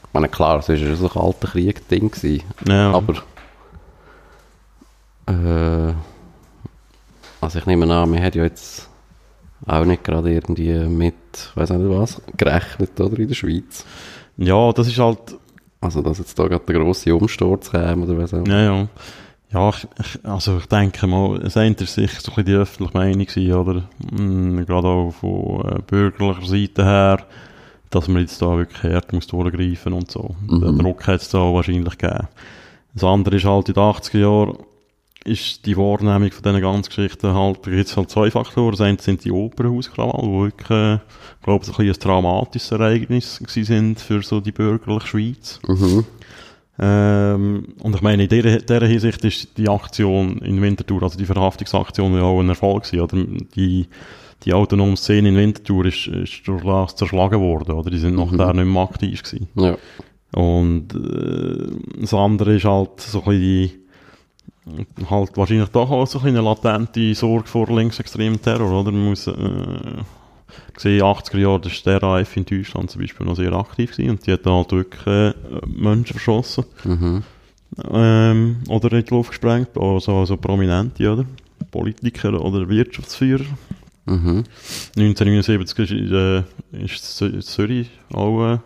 ich 0.07 0.13
meine, 0.13 0.29
klar, 0.29 0.57
es 0.59 0.67
war 0.69 0.75
ja 0.75 0.95
so 0.95 1.09
ein 1.09 1.21
alter 1.21 1.47
Krieg-Ding 1.47 2.09
gewesen, 2.09 2.43
Ja. 2.67 2.91
aber, 2.91 3.13
äh, 5.27 5.93
also 7.39 7.59
ich 7.59 7.65
nehme 7.67 7.83
an, 7.93 8.11
wir 8.11 8.19
haben 8.23 8.33
ja 8.33 8.43
jetzt 8.43 8.89
auch 9.65 9.85
nicht 9.85 10.03
gerade 10.03 10.31
irgendwie 10.33 10.73
mit, 10.87 11.15
weiß 11.55 11.69
nicht 11.71 11.89
was, 11.89 12.21
gerechnet, 12.37 12.99
oder, 12.99 13.19
in 13.19 13.27
der 13.27 13.35
Schweiz. 13.35 13.85
ja, 14.37 14.71
das 14.73 14.87
ist 14.87 14.97
halt, 14.99 15.37
Also, 15.79 16.01
dass 16.01 16.19
jetzt 16.19 16.37
da 16.37 16.47
gerade 16.47 16.65
der 16.65 16.79
grosse 16.79 17.15
Umsturz 17.15 17.71
kam, 17.71 18.03
oder 18.03 18.17
was 18.17 18.33
auch. 18.33 18.45
Ja, 18.47 18.61
ja. 18.61 18.87
Ja, 19.53 19.67
ich, 19.69 19.85
ich, 19.99 20.25
also 20.25 20.57
ich 20.59 20.65
denke 20.67 21.05
mal, 21.07 21.35
es 21.45 21.57
ist 21.57 21.93
sicher 21.95 22.21
so 22.21 22.31
ein 22.31 22.35
bisschen 22.35 22.45
die 22.45 22.53
öffentliche 22.53 22.97
Meinung 22.97 23.25
gewesen, 23.25 23.53
oder? 23.53 23.83
Mm, 24.11 24.63
gerade 24.65 24.87
auch 24.87 25.11
von 25.11 25.65
äh, 25.65 25.81
bürgerlicher 25.85 26.45
Seite 26.45 26.85
her, 26.85 27.25
dass 27.89 28.07
man 28.07 28.21
jetzt 28.21 28.41
da 28.41 28.57
wirklich 28.57 28.93
hart 28.93 29.11
muss 29.11 29.27
durchgreifen 29.27 29.91
und 29.91 30.09
so. 30.09 30.35
Mhm. 30.47 30.61
Den 30.61 30.77
Druck 30.79 31.05
hat 31.05 31.21
es 31.21 31.29
da 31.29 31.39
wahrscheinlich 31.39 31.97
gegeben. 31.97 32.29
Das 32.93 33.03
andere 33.03 33.35
ist 33.35 33.43
halt 33.43 33.67
in 33.67 33.73
den 33.75 33.83
80er 33.83 34.17
Jahren, 34.19 34.57
ist 35.23 35.65
die 35.65 35.77
Wahrnehmung 35.77 36.31
von 36.31 36.43
diesen 36.43 36.61
ganzen 36.61 36.89
Geschichten 36.89 37.33
halt, 37.33 37.65
da 37.65 37.71
gibt 37.71 37.87
es 37.87 37.95
halt 37.95 38.09
zwei 38.09 38.31
Faktoren. 38.31 38.71
Das 38.71 38.81
eine 38.81 38.97
sind 38.99 39.23
die 39.23 39.31
Opernhauskrawall, 39.31 40.21
die 40.21 40.39
wirklich, 40.39 40.69
äh, 40.69 40.99
glaube 41.43 41.65
ich, 41.67 41.79
ein, 41.79 41.87
ein 41.87 41.93
traumatisches 41.93 42.71
Ereignis 42.71 43.39
gewesen 43.39 43.65
sind 43.65 43.99
für 43.99 44.23
so 44.23 44.39
die 44.39 44.51
bürgerliche 44.51 45.07
Schweiz. 45.07 45.59
Mhm. 45.67 46.05
Ähm, 46.79 47.65
und 47.79 47.95
ich 47.95 48.01
meine, 48.01 48.23
in 48.23 48.29
dieser, 48.29 48.57
dieser 48.57 48.87
Hinsicht 48.87 49.23
ist 49.23 49.57
die 49.57 49.69
Aktion 49.69 50.39
in 50.39 50.61
Winterthur, 50.61 51.03
also 51.03 51.17
die 51.17 51.25
Verhaftungsaktion, 51.25 52.15
ja 52.15 52.23
auch 52.23 52.39
ein 52.39 52.49
Erfolg 52.49 52.83
gewesen, 52.83 53.01
oder? 53.01 53.17
Die, 53.55 53.87
die 54.43 54.53
autonome 54.53 54.97
Szene 54.97 55.29
in 55.29 55.37
Winterthur 55.37 55.85
ist, 55.85 56.07
ist 56.07 56.47
durch 56.47 56.63
das 56.63 56.95
zerschlagen 56.95 57.39
worden, 57.39 57.73
oder? 57.73 57.91
Die 57.91 57.99
sind 57.99 58.15
nachher 58.15 58.53
nicht 58.53 58.65
mehr 58.65 58.81
aktiv 58.81 59.21
gewesen. 59.21 59.49
Ja. 59.55 59.77
Und 60.33 60.95
äh, 60.95 61.99
das 61.99 62.13
andere 62.13 62.55
ist 62.55 62.65
halt 62.65 63.01
so 63.01 63.19
ein 63.19 63.25
bisschen 63.25 63.41
die, 63.41 63.80
halt 65.09 65.35
wahrscheinlich 65.37 65.69
doch 65.69 65.89
auch 65.89 66.05
so 66.07 66.19
eine 66.19 66.41
latente 66.41 67.13
Sorge 67.15 67.47
vor 67.47 67.67
linksextremen 67.67 68.41
Terror, 68.41 68.71
oder? 68.81 68.91
Man 68.91 69.05
muss, 69.09 69.27
äh, 69.27 69.33
gesehen, 70.73 71.01
80er 71.01 71.37
Jahre, 71.37 71.59
das 71.61 71.73
ist 71.73 71.85
der 71.85 72.01
RAF 72.01 72.37
in 72.37 72.45
Deutschland 72.45 72.91
zum 72.91 73.01
Beispiel 73.01 73.25
noch 73.25 73.35
sehr 73.35 73.53
aktiv 73.53 73.91
gewesen 73.91 74.11
und 74.11 74.27
die 74.27 74.31
hat 74.33 74.45
halt 74.45 74.71
wirklich 74.71 75.07
äh, 75.07 75.33
Menschen 75.65 76.13
verschossen. 76.13 76.65
Mhm. 76.83 77.23
Ähm, 77.89 78.57
oder 78.67 78.91
in 78.91 79.05
die 79.05 79.13
Luft 79.13 79.29
gesprengt, 79.29 79.69
also, 79.77 80.17
also 80.17 80.37
Prominente, 80.37 81.11
oder? 81.11 81.25
Politiker 81.71 82.39
oder 82.41 82.67
Wirtschaftsführer. 82.67 83.45
Mhm. 84.05 84.43
1979 84.97 85.79
ist, 85.79 85.91
in, 85.91 86.13
äh, 86.13 86.83
ist 86.85 87.21
Zü- 87.21 87.39
Zürich 87.39 87.89
auch 88.11 88.53
äh, 88.55 88.57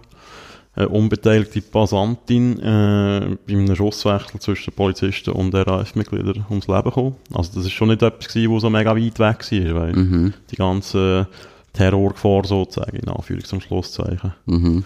eine 0.75 0.89
unbeteiligte 0.89 1.61
Passantin 1.61 2.59
äh, 2.59 3.37
bei 3.47 3.53
einem 3.53 3.75
Schusswechsel 3.75 4.39
zwischen 4.41 4.73
Polizisten 4.73 5.31
und 5.31 5.55
RAF-Mitgliedern 5.55 6.45
ums 6.49 6.67
Leben 6.67 6.83
gekommen. 6.83 7.15
Also 7.33 7.51
das 7.55 7.65
ist 7.65 7.71
schon 7.71 7.87
nicht 7.89 8.01
etwas 8.03 8.27
gewesen, 8.27 8.51
wo 8.51 8.59
so 8.59 8.69
mega 8.69 8.95
weit 8.95 9.19
weg 9.19 9.51
war, 9.51 9.81
weil 9.81 9.93
Mhm. 9.93 10.33
die 10.51 10.55
ganze 10.57 11.27
Terrorgefahr 11.73 12.43
sozusagen, 12.45 12.97
in 12.97 13.05
Anführungs- 13.09 13.53
und 13.53 13.63
Schlusszeichen. 13.63 14.33
Mhm. 14.45 14.83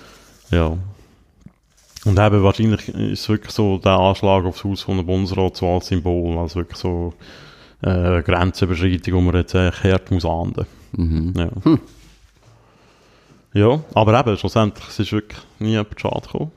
Ja. 0.51 0.77
Und 2.05 2.17
eben 2.17 2.43
wahrscheinlich 2.43 2.87
ist 2.89 3.27
wirklich 3.27 3.51
so 3.53 3.77
der 3.77 3.99
Anschlag 3.99 4.45
aufs 4.45 4.63
Haus 4.63 4.83
von 4.83 4.97
der 4.97 5.03
Bundesrat 5.03 5.57
so 5.57 5.67
als 5.67 5.87
Symbol, 5.87 6.37
als 6.37 6.55
wirklich 6.55 6.77
so 6.77 7.13
äh, 7.81 8.21
Grenzüberschreitung, 8.21 9.01
die 9.19 9.25
man 9.25 9.35
jetzt 9.35 9.53
echt 9.55 9.83
hart 9.83 10.11
muss 10.11 10.25
ahnden. 10.25 10.65
Mhm. 10.95 11.33
Ja. 11.37 11.49
Ja, 13.53 13.79
aber 13.93 14.19
eben, 14.19 14.37
schlussendlich, 14.37 14.87
es 14.87 14.99
ist 14.99 15.11
wirklich 15.11 15.39
nie 15.59 15.71
jemand 15.71 15.91
zu 15.91 15.99
Schaden 15.99 16.21
gekommen. 16.21 16.51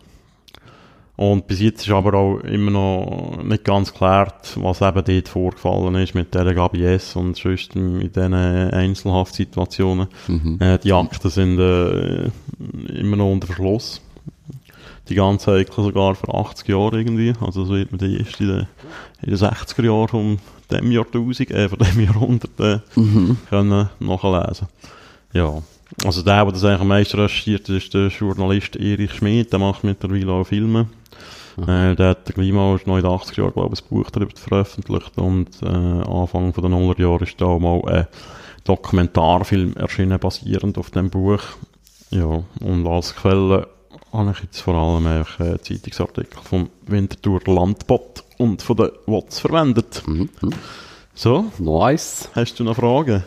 Und 1.17 1.47
bis 1.47 1.61
jetzt 1.61 1.83
ist 1.87 1.91
aber 1.93 2.15
auch 2.15 2.39
immer 2.41 2.71
noch 2.71 3.39
nicht 3.45 3.65
ganz 3.65 3.93
geklärt, 3.93 4.57
was 4.57 4.81
eben 4.81 5.05
dort 5.05 5.29
vorgefallen 5.29 5.95
ist 5.97 6.15
mit 6.15 6.35
der 6.35 6.53
Gabi 6.55 6.85
S. 6.85 7.15
und 7.17 7.37
sonst 7.37 7.77
in 7.77 8.01
diesen 8.01 8.35
Einzelhaftsituationen. 8.35 10.09
Mhm. 10.27 10.59
Äh, 10.61 10.79
die 10.79 10.93
Akten 10.93 11.31
sind 11.31 11.59
äh, 11.61 12.31
immer 12.99 13.17
noch 13.17 13.31
unter 13.31 13.47
Verschluss. 13.47 14.01
die 15.09 15.15
ganze 15.15 15.45
Cycle 15.65 15.85
sogar 15.85 16.15
für 16.15 16.33
80 16.35 16.69
Jahre 16.69 16.99
irgendwie. 16.99 17.35
Also 17.41 17.63
das 17.63 17.71
wird 17.71 17.93
man 17.93 17.99
die 17.99 18.19
erst 18.19 18.41
in 18.41 18.49
den, 18.49 18.67
in 19.23 19.31
den 19.31 19.39
60er 19.39 19.85
Jahren 19.85 20.09
von 20.09 20.39
dem 20.71 20.91
Jahrtausend, 20.91 21.51
äh, 21.51 21.69
von 21.69 21.79
dem 21.79 22.01
Jahrhundert 22.01 22.59
äh, 22.61 22.79
Mhm. 22.99 23.37
können 23.51 23.91
nachlesen. 24.01 24.67
Ja, 25.35 25.63
also 26.05 26.23
der, 26.23 26.45
der 26.45 26.53
das 26.53 26.65
eigentlich 26.65 26.81
am 26.81 26.89
meisten 26.89 27.21
recherchiert, 27.21 27.69
ist 27.69 27.95
der 27.95 28.09
Journalist 28.09 28.77
Erich 28.77 29.13
Schmidt, 29.13 29.53
der 29.53 29.59
macht 29.59 29.85
mittlerweile 29.85 30.33
auch 30.33 30.45
Filme. 30.45 30.89
Äh, 31.59 31.95
der 31.95 32.11
hat 32.11 32.35
gleich 32.35 32.53
mal 32.53 32.79
noch 32.85 32.97
in 32.97 33.03
den 33.03 33.11
80er 33.11 33.41
Jahren, 33.41 33.53
glaube 33.53 33.75
ich, 33.75 33.83
ein 33.83 33.89
Buch 33.89 34.11
darüber 34.11 34.33
veröffentlicht 34.35 35.19
und 35.19 35.49
äh, 35.63 35.67
Anfang 35.67 36.53
von 36.55 36.63
den 36.63 36.71
Nullerjahren 36.73 37.27
ist 37.27 37.41
da 37.41 37.47
auch 37.47 37.59
mal 37.59 37.83
ein 37.93 38.07
Dokumentarfilm 38.65 39.75
erschienen, 39.75 40.19
basierend 40.19 40.79
auf 40.79 40.91
dem 40.91 41.11
Buch. 41.11 41.43
Ja, 42.11 42.43
und 42.61 42.87
als 42.87 43.15
Quelle 43.15 43.69
habe 44.13 44.31
ich 44.33 44.43
jetzt 44.43 44.61
vor 44.61 44.75
allem 44.75 45.07
äh, 45.07 45.59
Zeitungsartikel 45.61 46.41
vom 46.43 46.69
Winterthur 46.87 47.41
Landbot 47.47 48.25
und 48.39 48.63
von 48.63 48.77
der 48.77 48.93
WOTS 49.07 49.41
verwendet. 49.41 50.03
Mhm. 50.07 50.29
So, 51.15 51.47
Nice. 51.59 52.31
hast 52.35 52.59
du 52.59 52.65
noch 52.65 52.77
Fragen? 52.77 53.23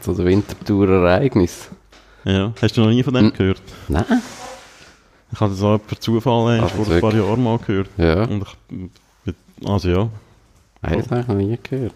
Zu 0.00 0.12
den 0.14 0.26
Winterthur-Ereignis. 0.26 1.70
Ja, 2.24 2.52
hast 2.60 2.76
du 2.76 2.82
noch 2.82 2.90
nie 2.90 3.02
von 3.02 3.14
dem 3.14 3.26
Hm. 3.26 3.32
gehört? 3.32 3.62
Nein. 3.88 4.04
Ich 5.32 5.40
habe 5.40 5.50
das 5.52 5.62
auch 5.62 5.78
per 5.78 5.98
Zufall 6.00 6.60
Ah, 6.60 6.66
vor 6.68 6.92
ein 6.92 7.00
paar? 7.00 7.14
Jahren 7.14 7.42
mal 7.42 7.58
gehört. 7.58 7.88
Ja. 7.96 8.24
Und 8.24 8.44
ich, 9.24 9.34
also 9.64 9.88
ja, 9.88 10.08
Nein, 10.82 10.98
das 10.98 11.10
habe 11.10 11.20
ich 11.20 11.26
noch 11.28 11.34
nie 11.36 11.58
gehört. 11.62 11.94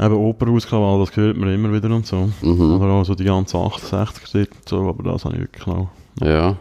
eben 0.00 0.14
Opernhauskrawall, 0.14 0.98
das 1.06 1.16
hört 1.16 1.36
man 1.36 1.52
immer 1.54 1.72
wieder 1.72 1.94
und 1.94 2.06
so. 2.06 2.28
Mhm. 2.40 2.80
Oder 2.80 2.90
auch 2.92 3.04
so 3.04 3.14
die 3.14 3.24
ganzen 3.24 3.56
68er 3.58 4.24
Zeit 4.30 4.48
und 4.50 4.68
so, 4.68 4.88
aber 4.88 5.12
das 5.12 5.24
habe 5.24 5.34
ich 5.36 5.40
wirklich 5.42 5.66
noch. 5.66 5.88
Ja. 6.20 6.56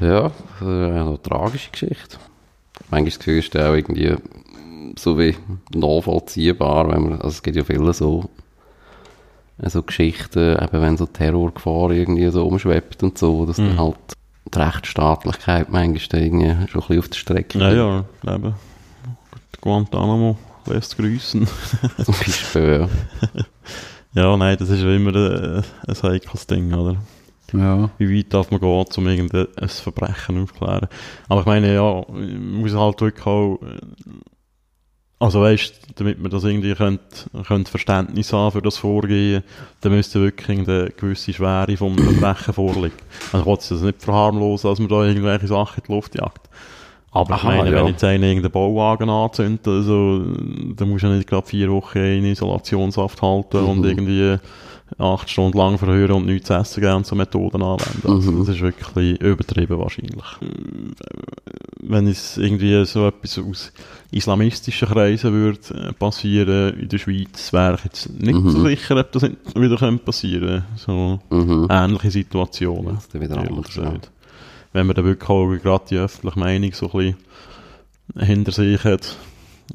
Ja, 0.00 0.22
das 0.22 0.32
ist 0.60 0.62
eine 0.62 1.18
tragische 1.22 1.70
Geschichte. 1.70 2.16
Manchmal 2.90 3.04
das 3.04 3.18
Gefühl 3.18 3.38
ist 3.38 3.56
auch 3.56 3.74
irgendwie 3.74 4.16
so 4.98 5.18
wie 5.18 5.36
nachvollziehbar, 5.74 6.90
wenn 6.90 7.02
man, 7.02 7.12
also 7.14 7.28
es 7.28 7.42
gibt 7.42 7.56
ja 7.56 7.64
viele 7.64 7.92
so, 7.92 8.28
so 9.68 9.82
Geschichten, 9.82 10.56
eben 10.56 10.82
wenn 10.82 10.96
so 10.96 11.06
Terrorgefahr 11.06 11.90
irgendwie 11.90 12.28
so 12.30 12.46
umschwebt 12.46 13.02
und 13.02 13.18
so, 13.18 13.44
dass 13.46 13.58
Mhm. 13.58 13.68
dann 13.68 13.78
halt 13.78 13.96
die 14.54 14.58
Rechtsstaatlichkeit 14.58 15.70
manchmal 15.70 16.22
irgendwie 16.22 16.68
schon 16.68 16.82
ein 16.82 16.86
bisschen 16.86 16.98
auf 16.98 17.08
der 17.08 17.16
Strecke 17.18 17.58
Ja, 17.58 17.72
ja, 17.72 18.04
eben. 18.34 18.54
Guantanamo 19.60 20.36
lässt 20.66 20.96
grüßen. 20.96 21.46
Zum 22.04 22.14
Beispiel, 22.14 22.88
Ja, 24.14 24.36
nein, 24.36 24.56
das 24.58 24.70
ist 24.70 24.82
ja 24.82 24.92
immer 24.94 25.14
ein, 25.14 25.64
ein 25.86 26.02
heikles 26.02 26.46
Ding, 26.46 26.72
oder? 26.74 26.96
ja. 27.52 27.58
ja. 27.82 27.90
Wie 27.98 28.16
weit 28.18 28.32
darf 28.34 28.50
man 28.50 28.60
gehen, 28.60 28.84
um 28.96 29.06
irgendein 29.06 29.46
Verbrechen 29.68 30.42
aufzuklären? 30.42 30.88
Aber 31.28 31.40
ich 31.40 31.46
meine, 31.46 31.74
ja, 31.74 32.04
man 32.08 32.54
muss 32.60 32.74
halt 32.74 33.00
wirklich 33.00 33.26
auch, 33.26 33.58
also 35.20 35.42
weißt, 35.42 35.74
damit 35.96 36.20
man 36.20 36.30
das 36.30 36.42
irgendwie 36.44 36.74
könnt, 36.74 37.00
könnt 37.46 37.68
Verständnis 37.68 38.32
haben 38.32 38.52
für 38.52 38.62
das 38.62 38.78
Vorgehen, 38.78 39.44
dann 39.82 39.92
müsste 39.92 40.20
wirklich 40.20 40.58
eine 40.58 40.90
gewisse 40.96 41.32
Schwere 41.32 41.76
vom 41.76 41.96
Verbrechen 41.96 42.54
vorliegen. 42.54 42.96
Also 43.32 43.38
ich 43.40 43.46
wollte 43.46 43.68
das 43.74 43.82
nicht 43.82 44.02
verharmlosen, 44.02 44.70
dass 44.70 44.78
man 44.80 44.88
da 44.88 45.04
irgendwelche 45.04 45.46
Sachen 45.46 45.78
in 45.78 45.84
die 45.86 45.92
Luft 45.92 46.14
jagt. 46.16 46.48
Aber 47.12 47.34
ich 47.36 47.42
Aha, 47.42 47.48
meine, 47.48 47.70
ja. 47.70 47.76
wenn 47.76 47.88
jetzt 47.88 48.04
einer 48.04 48.24
irgendeinen 48.26 48.52
Bauwagen 48.52 49.10
anzündet, 49.10 49.66
also, 49.66 50.20
dann 50.76 50.88
musst 50.88 51.02
du 51.04 51.08
ja 51.08 51.14
nicht 51.16 51.28
gerade 51.28 51.46
vier 51.46 51.70
Wochen 51.70 51.98
in 51.98 52.24
Isolationshaft 52.24 53.20
halten 53.20 53.58
und 53.58 53.78
Mhm. 53.80 53.84
irgendwie 53.84 54.36
acht 54.98 55.30
Stunden 55.30 55.56
lang 55.56 55.78
verhören 55.78 56.12
und 56.12 56.26
nichts 56.26 56.48
zu 56.48 56.54
essen 56.54 56.80
geben 56.80 56.94
und 56.96 57.06
so 57.06 57.14
Methoden 57.14 57.62
anwenden. 57.62 58.08
Also, 58.10 58.32
Mhm. 58.32 58.38
das 58.40 58.48
ist 58.56 58.60
wirklich 58.60 59.20
übertrieben 59.20 59.78
wahrscheinlich. 59.78 60.24
Wenn 61.82 62.06
es 62.06 62.36
irgendwie 62.36 62.84
so 62.84 63.06
etwas 63.06 63.38
aus 63.38 63.72
islamistischen 64.10 64.88
Kreisen 64.88 65.32
würde 65.32 65.58
äh, 65.88 65.92
passieren 65.92 66.74
in 66.78 66.88
der 66.88 66.98
Schweiz, 66.98 67.52
wäre 67.52 67.76
ich 67.76 67.84
jetzt 67.84 68.10
nicht 68.20 68.34
Mhm. 68.38 68.50
so 68.50 68.64
sicher, 68.66 68.96
ob 68.96 69.12
das 69.12 69.22
wieder 69.22 69.76
könnte 69.76 70.04
passieren 70.04 70.64
So 70.76 71.20
Mhm. 71.30 71.68
ähnliche 71.70 72.10
Situationen. 72.10 72.94
Das 72.96 73.06
ist 73.06 73.20
wieder 73.20 73.38
anders. 73.38 73.74
Ja. 73.76 73.94
Wenn 74.72 74.86
man 74.86 74.94
dann 74.96 75.04
wirklich 75.04 75.28
auch 75.30 75.48
gerade 75.56 75.84
die 75.90 75.96
öffentliche 75.96 76.38
Meinung 76.38 76.72
so 76.72 76.86
ein 76.92 77.14
bisschen 78.16 78.26
hinter 78.26 78.52
sich 78.52 78.84
hat 78.84 79.16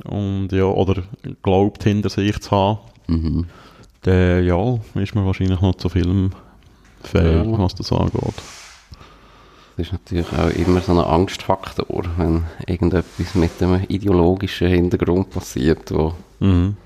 und 0.04 0.51
ja, 0.51 0.65
oder 0.65 1.04
glaubt 1.41 1.84
hinter 1.84 2.10
sich 2.10 2.39
zu 2.41 2.51
haben, 2.51 2.80
Mhm. 3.08 3.45
Dann 4.06 4.44
ja, 4.46 4.80
ist 5.02 5.15
man 5.15 5.26
wahrscheinlich 5.26 5.62
noch 5.62 5.76
zu 5.76 5.89
Film 5.89 6.32
fähig, 7.04 7.46
Ja. 7.46 7.58
was 7.60 7.76
das 7.76 7.91
angeht. 7.91 8.34
Das 9.78 9.88
ist 9.88 9.91
natürlich 9.91 10.28
auch 10.32 10.50
immer 10.52 10.80
so 10.82 10.94
ein 10.94 11.00
Angstfaktor, 11.00 12.04
wenn 12.18 12.44
irgendetwas 12.65 13.36
mit 13.36 13.62
einem 13.62 13.84
ideologischen 13.89 14.70
Hintergrund 14.70 15.32
passiert, 15.32 15.91
wo, 15.94 16.13
Mhm. 16.39 16.78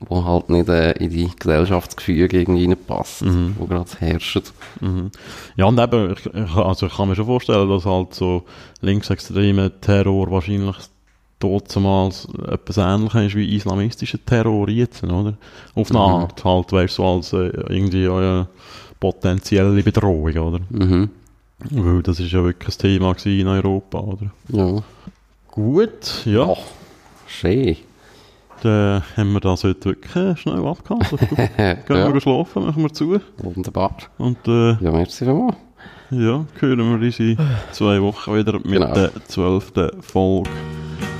wo 0.00 0.24
halt 0.24 0.50
nicht 0.50 0.68
äh, 0.68 0.92
in 0.92 1.08
die 1.10 1.30
Gesellschaftsgefüge 1.38 2.38
irgendwie 2.38 2.66
reinpasst, 2.66 3.22
Mhm. 3.22 3.56
wo 3.58 3.64
gerade 3.66 3.88
herrscht. 3.98 4.52
Mhm. 4.80 5.10
Ja, 5.56 5.64
und 5.66 5.78
eben, 5.80 6.12
ich, 6.12 6.34
also 6.56 6.86
ich 6.86 6.94
kann 6.96 7.08
mir 7.08 7.14
schon 7.16 7.26
vorstellen, 7.26 7.68
dass 7.70 7.86
halt 7.86 8.12
so 8.14 8.44
linksextremer 8.82 9.80
Terror 9.80 10.30
wahrscheinlich 10.30 10.76
damals 11.74 12.26
etwas 12.48 12.76
ähnliches 12.78 13.22
ist 13.26 13.34
wie 13.36 13.56
islamistischer 13.56 14.18
Terror 14.24 14.68
jetzt, 14.68 15.02
oder? 15.04 15.34
Auf 15.74 15.90
eine 15.90 15.98
Mhm. 16.00 16.04
Art, 16.04 16.44
halt, 16.44 16.72
weißt 16.72 16.98
du, 16.98 17.02
so 17.02 17.08
als 17.08 17.32
äh, 17.32 17.48
irgendwie 17.68 18.08
eine 18.08 18.46
potenzielle 19.00 19.82
Bedrohung, 19.82 20.36
oder? 20.36 20.60
Mhm. 20.70 21.10
Weil 21.70 22.02
das 22.02 22.20
ist 22.20 22.32
ja 22.32 22.42
wirklich 22.44 22.74
ein 22.76 22.78
Thema 22.78 23.14
in 23.24 23.46
Europa, 23.48 23.98
oder? 23.98 24.30
Ja. 24.48 24.82
Gut, 25.50 26.22
ja, 26.24 26.48
Ach, 26.50 26.58
schön. 27.28 27.76
dann 28.62 29.02
haben 29.16 29.32
wir 29.32 29.40
das 29.40 29.62
heute 29.64 29.84
wirklich 29.90 30.38
schnell 30.40 30.66
abgehandelt. 30.66 31.20
Gehen 31.56 31.78
ja. 31.96 32.12
wir 32.12 32.20
schlafen, 32.20 32.64
machen 32.66 32.82
wir 32.82 32.92
zu. 32.92 33.20
Wunderbar. 33.38 33.96
Und 34.18 34.38
äh, 34.48 34.72
Ja, 34.82 34.90
merci 34.90 35.24
vielmals. 35.24 35.56
Ja, 36.10 36.44
hören 36.60 36.78
wir 37.00 37.06
uns 37.06 37.18
in 37.20 37.38
zwei 37.72 38.00
Wochen 38.02 38.34
wieder 38.36 38.54
mit 38.54 38.64
Genau. 38.66 38.92
der 38.92 39.10
zwölften 39.26 39.90
Folge 40.02 40.50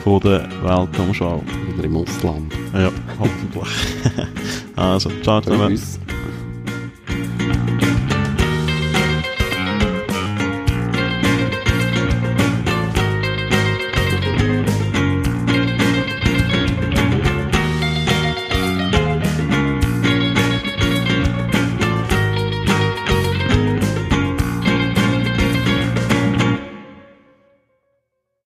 von 0.05 0.21
der 0.21 0.47
Weltumschau. 0.62 1.43
Wieder 1.73 1.85
im 1.85 1.97
Ausland. 1.97 2.53
Ja, 2.75 2.90
hoffentlich. 3.19 3.69
also, 4.77 5.11
ciao 5.23 5.40
zusammen. 5.40 5.69
Tschüss. 5.71 5.99